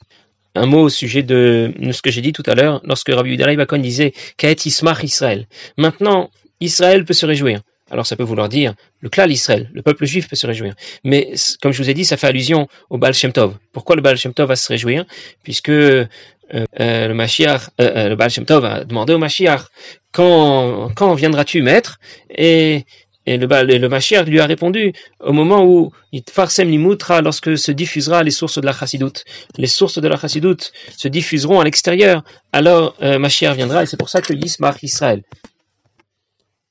un 0.56 0.66
mot 0.66 0.84
au 0.84 0.90
sujet 0.90 1.24
de, 1.24 1.74
ce 1.92 2.02
que 2.02 2.12
j'ai 2.12 2.22
dit 2.22 2.32
tout 2.32 2.44
à 2.46 2.56
l'heure, 2.56 2.80
lorsque 2.86 3.10
Rabbi 3.10 3.32
Yudalei 3.32 3.58
Cohen 3.66 3.80
disait 3.80 4.14
Kaet 4.38 4.66
Ismach 4.66 5.04
Israël. 5.04 5.48
Maintenant, 5.78 6.30
Israël 6.62 7.04
peut 7.04 7.14
se 7.14 7.26
réjouir 7.26 7.60
alors 7.92 8.08
ça 8.08 8.16
peut 8.16 8.24
vouloir 8.24 8.50
dire 8.50 8.74
le 9.02 9.10
klal 9.10 9.32
Israël, 9.32 9.70
le 9.74 9.82
peuple 9.82 10.06
juif 10.06 10.28
peut 10.30 10.38
se 10.38 10.48
réjouir. 10.48 10.74
Mais 11.04 11.34
comme 11.62 11.74
je 11.74 11.84
vous 11.84 11.90
ai 11.90 11.94
dit, 11.94 12.06
ça 12.06 12.18
fait 12.18 12.28
allusion 12.28 12.68
au 12.90 12.98
Baal 12.98 13.14
Shem 13.14 13.34
Tov. 13.34 13.56
Pourquoi 13.74 13.96
le 13.98 14.02
Baal 14.02 14.18
Shem 14.18 14.34
Tov 14.34 14.48
va 14.48 14.56
se 14.56 14.68
réjouir? 14.70 15.06
Puisque 15.44 15.70
euh, 15.70 16.08
euh, 16.54 17.08
le 17.08 17.14
Mashiach, 17.14 17.70
euh, 17.82 18.10
le 18.10 18.16
Baal 18.16 18.30
Shem 18.30 18.46
Tov 18.46 18.64
a 18.66 18.86
demandé 18.86 19.14
au 19.14 19.18
Mashiach 19.18 19.64
quand, 20.12 21.14
viendras-tu 21.16 21.62
maître? 21.62 22.00
Et, 22.30 22.86
le, 23.28 23.78
le 23.78 23.88
Mashiach 23.88 24.26
lui 24.26 24.40
a 24.40 24.46
répondu 24.46 24.94
au 25.20 25.32
moment 25.32 25.64
où 25.64 25.92
Farsem 26.30 26.70
Nimutra, 26.70 27.22
lorsque 27.22 27.58
se 27.58 27.72
diffusera 27.72 28.24
les 28.24 28.32
sources 28.32 28.58
de 28.58 28.66
la 28.66 28.74
Chassidoute. 28.74 29.26
Les 29.58 29.68
sources 29.68 30.00
de 30.00 30.08
la 30.08 30.18
Chassidoute 30.18 30.72
se 30.98 31.08
diffuseront 31.08 31.60
à 31.60 31.64
l'extérieur. 31.64 32.24
Alors 32.52 32.96
Mashiach 33.00 33.56
viendra 33.56 33.84
et 33.84 33.86
c'est 33.86 33.98
pour 33.98 34.10
ça 34.10 34.22
que 34.22 34.34
Yismach 34.34 34.82
Israël. 34.82 35.22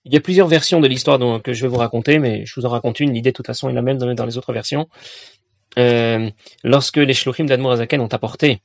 Il 0.04 0.14
y 0.14 0.16
a 0.16 0.20
plusieurs 0.20 0.48
versions 0.48 0.80
de 0.80 0.88
l'histoire 0.88 1.18
que 1.42 1.52
je 1.52 1.62
vais 1.62 1.68
vous 1.68 1.76
raconter, 1.76 2.18
mais 2.18 2.46
je 2.46 2.54
vous 2.58 2.66
en 2.66 2.70
raconte 2.70 3.00
une. 3.00 3.12
L'idée, 3.12 3.30
de 3.30 3.36
toute 3.36 3.46
façon, 3.46 3.68
est 3.68 3.74
la 3.74 3.82
même 3.82 3.98
dans 3.98 4.26
les 4.26 4.38
autres 4.38 4.52
versions. 4.52 4.88
Euh, 5.78 6.30
lorsque 6.64 6.96
les 6.96 7.14
shlochim 7.14 7.44
d'Admor 7.44 7.78
ont 7.78 8.06
apporté 8.06 8.60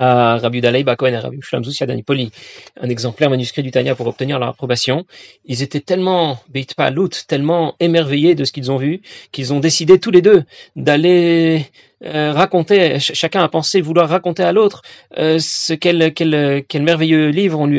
à 0.00 0.38
Rabbi 0.38 0.60
Dalei 0.60 0.82
Bakoen 0.82 1.12
et 1.12 1.18
Rabbi 1.18 1.38
Shulam 1.42 1.62
Danipoli 1.62 2.32
un 2.80 2.88
exemplaire 2.88 3.28
manuscrit 3.28 3.62
du 3.62 3.70
Tanya 3.70 3.94
pour 3.94 4.06
obtenir 4.06 4.38
leur 4.38 4.48
approbation, 4.48 5.04
ils 5.44 5.62
étaient 5.62 5.80
tellement 5.80 6.40
Beit 6.48 6.66
tellement 7.28 7.76
émerveillés 7.80 8.34
de 8.34 8.44
ce 8.44 8.52
qu'ils 8.52 8.72
ont 8.72 8.78
vu, 8.78 9.02
qu'ils 9.30 9.52
ont 9.52 9.60
décidé 9.60 10.00
tous 10.00 10.10
les 10.10 10.22
deux 10.22 10.44
d'aller 10.74 11.66
euh, 12.02 12.32
raconter, 12.32 12.98
chacun 12.98 13.42
a 13.42 13.48
pensé 13.48 13.82
vouloir 13.82 14.08
raconter 14.08 14.42
à 14.42 14.52
l'autre 14.52 14.80
euh, 15.18 15.38
ce 15.38 15.74
quel, 15.74 16.14
quel, 16.14 16.64
quel, 16.66 16.82
merveilleux 16.82 17.28
livre 17.28 17.58
on 17.60 17.66
lui, 17.66 17.78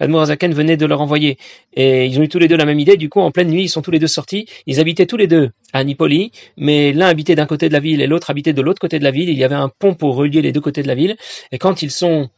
venait 0.00 0.76
de 0.78 0.86
leur 0.86 1.00
envoyer. 1.02 1.36
Et 1.74 2.06
ils 2.06 2.18
ont 2.18 2.22
eu 2.22 2.28
tous 2.28 2.38
les 2.38 2.48
deux 2.48 2.56
la 2.56 2.64
même 2.64 2.80
idée. 2.80 2.96
Du 2.96 3.10
coup, 3.10 3.20
en 3.20 3.30
pleine 3.30 3.48
nuit, 3.48 3.64
ils 3.64 3.68
sont 3.68 3.82
tous 3.82 3.90
les 3.90 3.98
deux 3.98 4.06
sortis. 4.06 4.46
Ils 4.66 4.80
habitaient 4.80 5.06
tous 5.06 5.18
les 5.18 5.26
deux 5.26 5.50
à 5.74 5.84
Nipoli, 5.84 6.32
mais 6.56 6.92
l'un 6.92 7.08
habitait 7.08 7.34
d'un 7.34 7.46
côté 7.46 7.68
de 7.68 7.74
la 7.74 7.80
ville 7.80 8.00
et 8.00 8.06
l'autre 8.06 8.30
habitait 8.30 8.54
de 8.54 8.62
l'autre 8.62 8.80
côté 8.80 8.98
de 8.98 9.04
la 9.04 9.10
ville. 9.10 9.28
Il 9.28 9.38
y 9.38 9.44
avait 9.44 9.54
un 9.54 9.68
pont 9.68 9.94
pour 9.94 10.16
relier 10.16 10.40
les 10.40 10.52
deux 10.52 10.60
côtés 10.60 10.82
de 10.82 10.88
la 10.88 10.94
ville. 10.94 11.16
Et 11.50 11.58
quand 11.58 11.82
ils 11.82 11.90
sont 11.90 12.30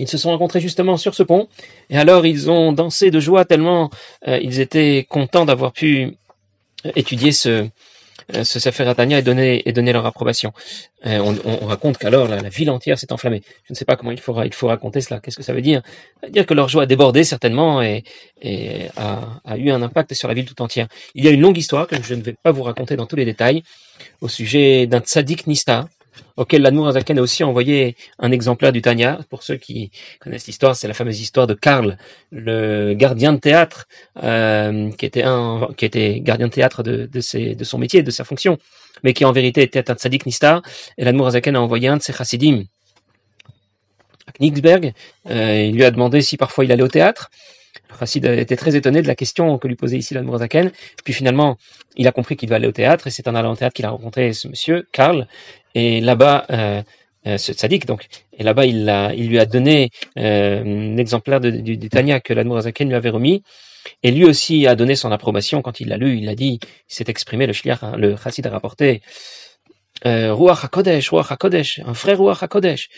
ils 0.00 0.08
se 0.08 0.16
sont 0.16 0.30
rencontrés 0.30 0.60
justement 0.60 0.96
sur 0.96 1.14
ce 1.14 1.24
pont, 1.24 1.48
et 1.90 1.98
alors 1.98 2.24
ils 2.24 2.50
ont 2.50 2.72
dansé 2.72 3.10
de 3.10 3.18
joie 3.18 3.44
tellement 3.44 3.90
euh, 4.28 4.38
ils 4.40 4.60
étaient 4.60 5.06
contents 5.08 5.44
d'avoir 5.44 5.72
pu 5.72 6.16
étudier 6.94 7.32
ce, 7.32 7.48
euh, 7.48 7.68
ce 8.42 8.58
Sefer 8.58 8.84
Atania 8.88 9.18
et 9.18 9.22
donner, 9.22 9.62
et 9.68 9.72
donner 9.72 9.92
leur 9.92 10.06
approbation. 10.06 10.52
Euh, 11.06 11.18
on, 11.18 11.36
on, 11.62 11.66
raconte 11.66 11.98
qu'alors 11.98 12.28
la, 12.28 12.40
la, 12.40 12.48
ville 12.48 12.70
entière 12.70 12.98
s'est 12.98 13.12
enflammée. 13.12 13.42
Je 13.64 13.72
ne 13.72 13.74
sais 13.74 13.84
pas 13.84 13.96
comment 13.96 14.10
il 14.10 14.20
faut, 14.20 14.40
il 14.42 14.52
faut 14.52 14.66
raconter 14.66 15.00
cela. 15.00 15.20
Qu'est-ce 15.20 15.36
que 15.36 15.42
ça 15.42 15.52
veut 15.52 15.62
dire? 15.62 15.82
Dire 16.28 16.46
que 16.46 16.54
leur 16.54 16.68
joie 16.68 16.82
a 16.82 16.86
débordé 16.86 17.24
certainement 17.24 17.80
et, 17.82 18.04
et 18.42 18.88
a, 18.96 19.40
a, 19.44 19.56
eu 19.56 19.70
un 19.70 19.82
impact 19.82 20.14
sur 20.14 20.28
la 20.28 20.34
ville 20.34 20.46
tout 20.46 20.60
entière. 20.62 20.88
Il 21.14 21.24
y 21.24 21.28
a 21.28 21.30
une 21.30 21.40
longue 21.40 21.58
histoire 21.58 21.86
que 21.86 22.02
je 22.02 22.14
ne 22.14 22.22
vais 22.22 22.34
pas 22.42 22.50
vous 22.50 22.62
raconter 22.62 22.96
dans 22.96 23.06
tous 23.06 23.16
les 23.16 23.24
détails 23.24 23.62
au 24.20 24.28
sujet 24.28 24.86
d'un 24.86 25.00
tzaddik 25.00 25.46
nista, 25.46 25.88
auquel 26.36 26.62
l'Admour 26.62 26.88
Azaken 26.88 27.18
a 27.18 27.22
aussi 27.22 27.44
envoyé 27.44 27.96
un 28.18 28.30
exemplaire 28.30 28.72
du 28.72 28.82
Tanya. 28.82 29.20
Pour 29.30 29.42
ceux 29.42 29.56
qui 29.56 29.90
connaissent 30.20 30.46
l'histoire, 30.46 30.76
c'est 30.76 30.88
la 30.88 30.94
fameuse 30.94 31.20
histoire 31.20 31.46
de 31.46 31.54
Karl, 31.54 31.96
le 32.30 32.94
gardien 32.94 33.32
de 33.32 33.38
théâtre, 33.38 33.86
euh, 34.22 34.90
qui 34.92 35.06
était 35.06 35.22
gardien 36.20 36.48
de 36.48 36.52
théâtre 36.52 36.82
de, 36.82 37.20
son 37.20 37.78
métier, 37.78 38.02
de 38.02 38.10
sa 38.10 38.24
fonction, 38.24 38.58
mais 39.02 39.12
qui 39.12 39.24
en 39.24 39.32
vérité 39.32 39.62
était 39.62 39.90
un 39.90 39.94
tzaddik 39.94 40.26
nistar. 40.26 40.62
Et 40.96 41.04
l'Admour 41.04 41.28
Azaken 41.28 41.56
a 41.56 41.60
envoyé 41.60 41.88
un 41.88 41.96
de 41.96 42.02
ses 42.02 42.12
chassidim 42.12 42.64
à 44.26 44.32
Knigsberg. 44.32 44.92
Euh, 45.30 45.64
il 45.68 45.74
lui 45.74 45.84
a 45.84 45.90
demandé 45.90 46.20
si 46.20 46.36
parfois 46.36 46.64
il 46.64 46.72
allait 46.72 46.82
au 46.82 46.88
théâtre. 46.88 47.30
Chassid 47.98 48.24
était 48.24 48.56
très 48.56 48.76
étonné 48.76 49.02
de 49.02 49.06
la 49.06 49.14
question 49.14 49.58
que 49.58 49.68
lui 49.68 49.76
posait 49.76 49.98
ici 49.98 50.16
Azaken. 50.16 50.70
Puis 51.04 51.12
finalement, 51.12 51.56
il 51.96 52.06
a 52.06 52.12
compris 52.12 52.36
qu'il 52.36 52.48
va 52.48 52.56
aller 52.56 52.68
au 52.68 52.72
théâtre 52.72 53.06
et 53.06 53.10
c'est 53.10 53.28
en 53.28 53.34
allant 53.34 53.52
au 53.52 53.56
théâtre 53.56 53.74
qu'il 53.74 53.86
a 53.86 53.90
rencontré 53.90 54.32
ce 54.32 54.48
monsieur, 54.48 54.86
Karl, 54.92 55.26
et 55.74 56.00
là-bas, 56.00 56.46
euh, 56.50 56.82
euh, 57.26 57.36
ce 57.38 57.86
donc, 57.86 58.06
et 58.32 58.42
là-bas, 58.42 58.66
il, 58.66 59.28
lui 59.28 59.38
a 59.38 59.46
donné 59.46 59.90
euh, 60.18 60.62
un 60.64 60.96
exemplaire 60.96 61.40
du, 61.40 61.76
du 61.76 61.88
Tanya 61.88 62.20
que 62.20 62.32
l'Admorazaken 62.32 62.88
lui 62.88 62.94
avait 62.94 63.10
remis. 63.10 63.42
Et 64.02 64.10
lui 64.10 64.24
aussi 64.24 64.66
a 64.66 64.74
donné 64.74 64.94
son 64.96 65.12
approbation 65.12 65.62
quand 65.62 65.80
il 65.80 65.88
l'a 65.88 65.96
lu. 65.96 66.18
Il 66.18 66.28
a 66.28 66.34
dit, 66.34 66.58
il 66.62 66.94
s'est 66.94 67.04
exprimé, 67.08 67.46
le 67.46 67.52
shliach, 67.52 67.82
hein, 67.82 67.96
le 67.96 68.16
chassid 68.16 68.46
a 68.46 68.50
rapporté, 68.50 69.02
euh, 70.06 70.32
Ruach 70.32 70.64
HaKodesh, 70.64 71.10
Ruach 71.10 71.32
HaKodesh, 71.32 71.80
un 71.84 71.94
frère 71.94 72.18
Ruach 72.18 72.42
HaKodesh. 72.42 72.88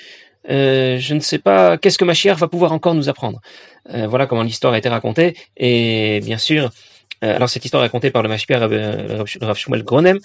Euh, 0.48 0.98
je 0.98 1.14
ne 1.14 1.20
sais 1.20 1.38
pas 1.38 1.76
qu'est-ce 1.76 1.98
que 1.98 2.04
Mashiach 2.04 2.38
va 2.38 2.48
pouvoir 2.48 2.72
encore 2.72 2.94
nous 2.94 3.08
apprendre. 3.08 3.40
Euh, 3.88 4.06
voilà 4.06 4.26
comment 4.26 4.42
l'histoire 4.42 4.72
a 4.72 4.78
été 4.78 4.88
racontée. 4.88 5.36
Et 5.56 6.20
bien 6.20 6.38
sûr, 6.38 6.70
euh, 7.24 7.36
alors 7.36 7.48
cette 7.48 7.64
histoire 7.64 7.82
est 7.82 7.86
racontée 7.86 8.10
par 8.10 8.22
le 8.22 8.28
Mashpia 8.28 8.62
euh, 8.62 9.24
Rav 9.40 9.56
Shmuel 9.56 9.82
Gronem, 9.82 10.18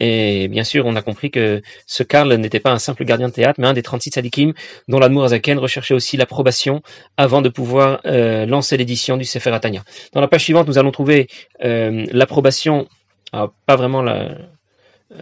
et 0.00 0.48
bien 0.48 0.64
sûr 0.64 0.86
on 0.86 0.96
a 0.96 1.02
compris 1.02 1.30
que 1.30 1.60
ce 1.86 2.02
Karl 2.02 2.32
n'était 2.34 2.60
pas 2.60 2.70
un 2.70 2.78
simple 2.78 3.04
gardien 3.04 3.28
de 3.28 3.32
théâtre, 3.32 3.60
mais 3.60 3.66
un 3.66 3.72
des 3.72 3.82
36 3.82 4.10
sadikim 4.12 4.52
dont 4.86 4.98
l'Admour 4.98 5.24
Azaken 5.24 5.58
recherchait 5.58 5.94
aussi 5.94 6.16
l'approbation 6.16 6.82
avant 7.16 7.42
de 7.42 7.48
pouvoir 7.48 8.00
lancer 8.04 8.76
l'édition 8.76 9.16
du 9.16 9.24
Sefer 9.24 9.50
Atania. 9.50 9.82
Dans 10.12 10.20
la 10.20 10.28
page 10.28 10.44
suivante, 10.44 10.68
nous 10.68 10.78
allons 10.78 10.92
trouver 10.92 11.26
l'approbation, 11.60 12.86
pas 13.32 13.76
vraiment 13.76 14.02
la... 14.02 14.38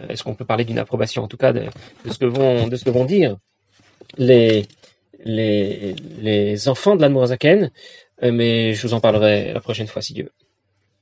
Est-ce 0.09 0.23
qu'on 0.23 0.35
peut 0.35 0.45
parler 0.45 0.65
d'une 0.65 0.79
approbation, 0.79 1.23
en 1.23 1.27
tout 1.27 1.37
cas 1.37 1.53
de, 1.53 1.65
ce 2.11 2.19
que 2.19 2.25
vont, 2.25 2.67
de 2.67 2.75
ce 2.75 2.85
que 2.85 2.89
vont 2.89 3.05
dire? 3.05 3.37
Les, 4.17 4.67
les, 5.25 5.95
les 6.19 6.69
enfants 6.69 6.95
de 6.95 7.01
l'Admour 7.01 7.23
Azaken, 7.23 7.71
mais 8.21 8.73
je 8.73 8.87
vous 8.87 8.93
en 8.93 8.99
parlerai 8.99 9.53
la 9.53 9.59
prochaine 9.61 9.87
fois 9.87 10.01
si 10.01 10.13
Dieu 10.13 10.25
veut. 10.25 10.33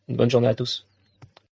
Une 0.10 0.18
bonne 0.18 0.30
journée 0.30 0.48
à 0.48 0.56
tous. 0.56 0.88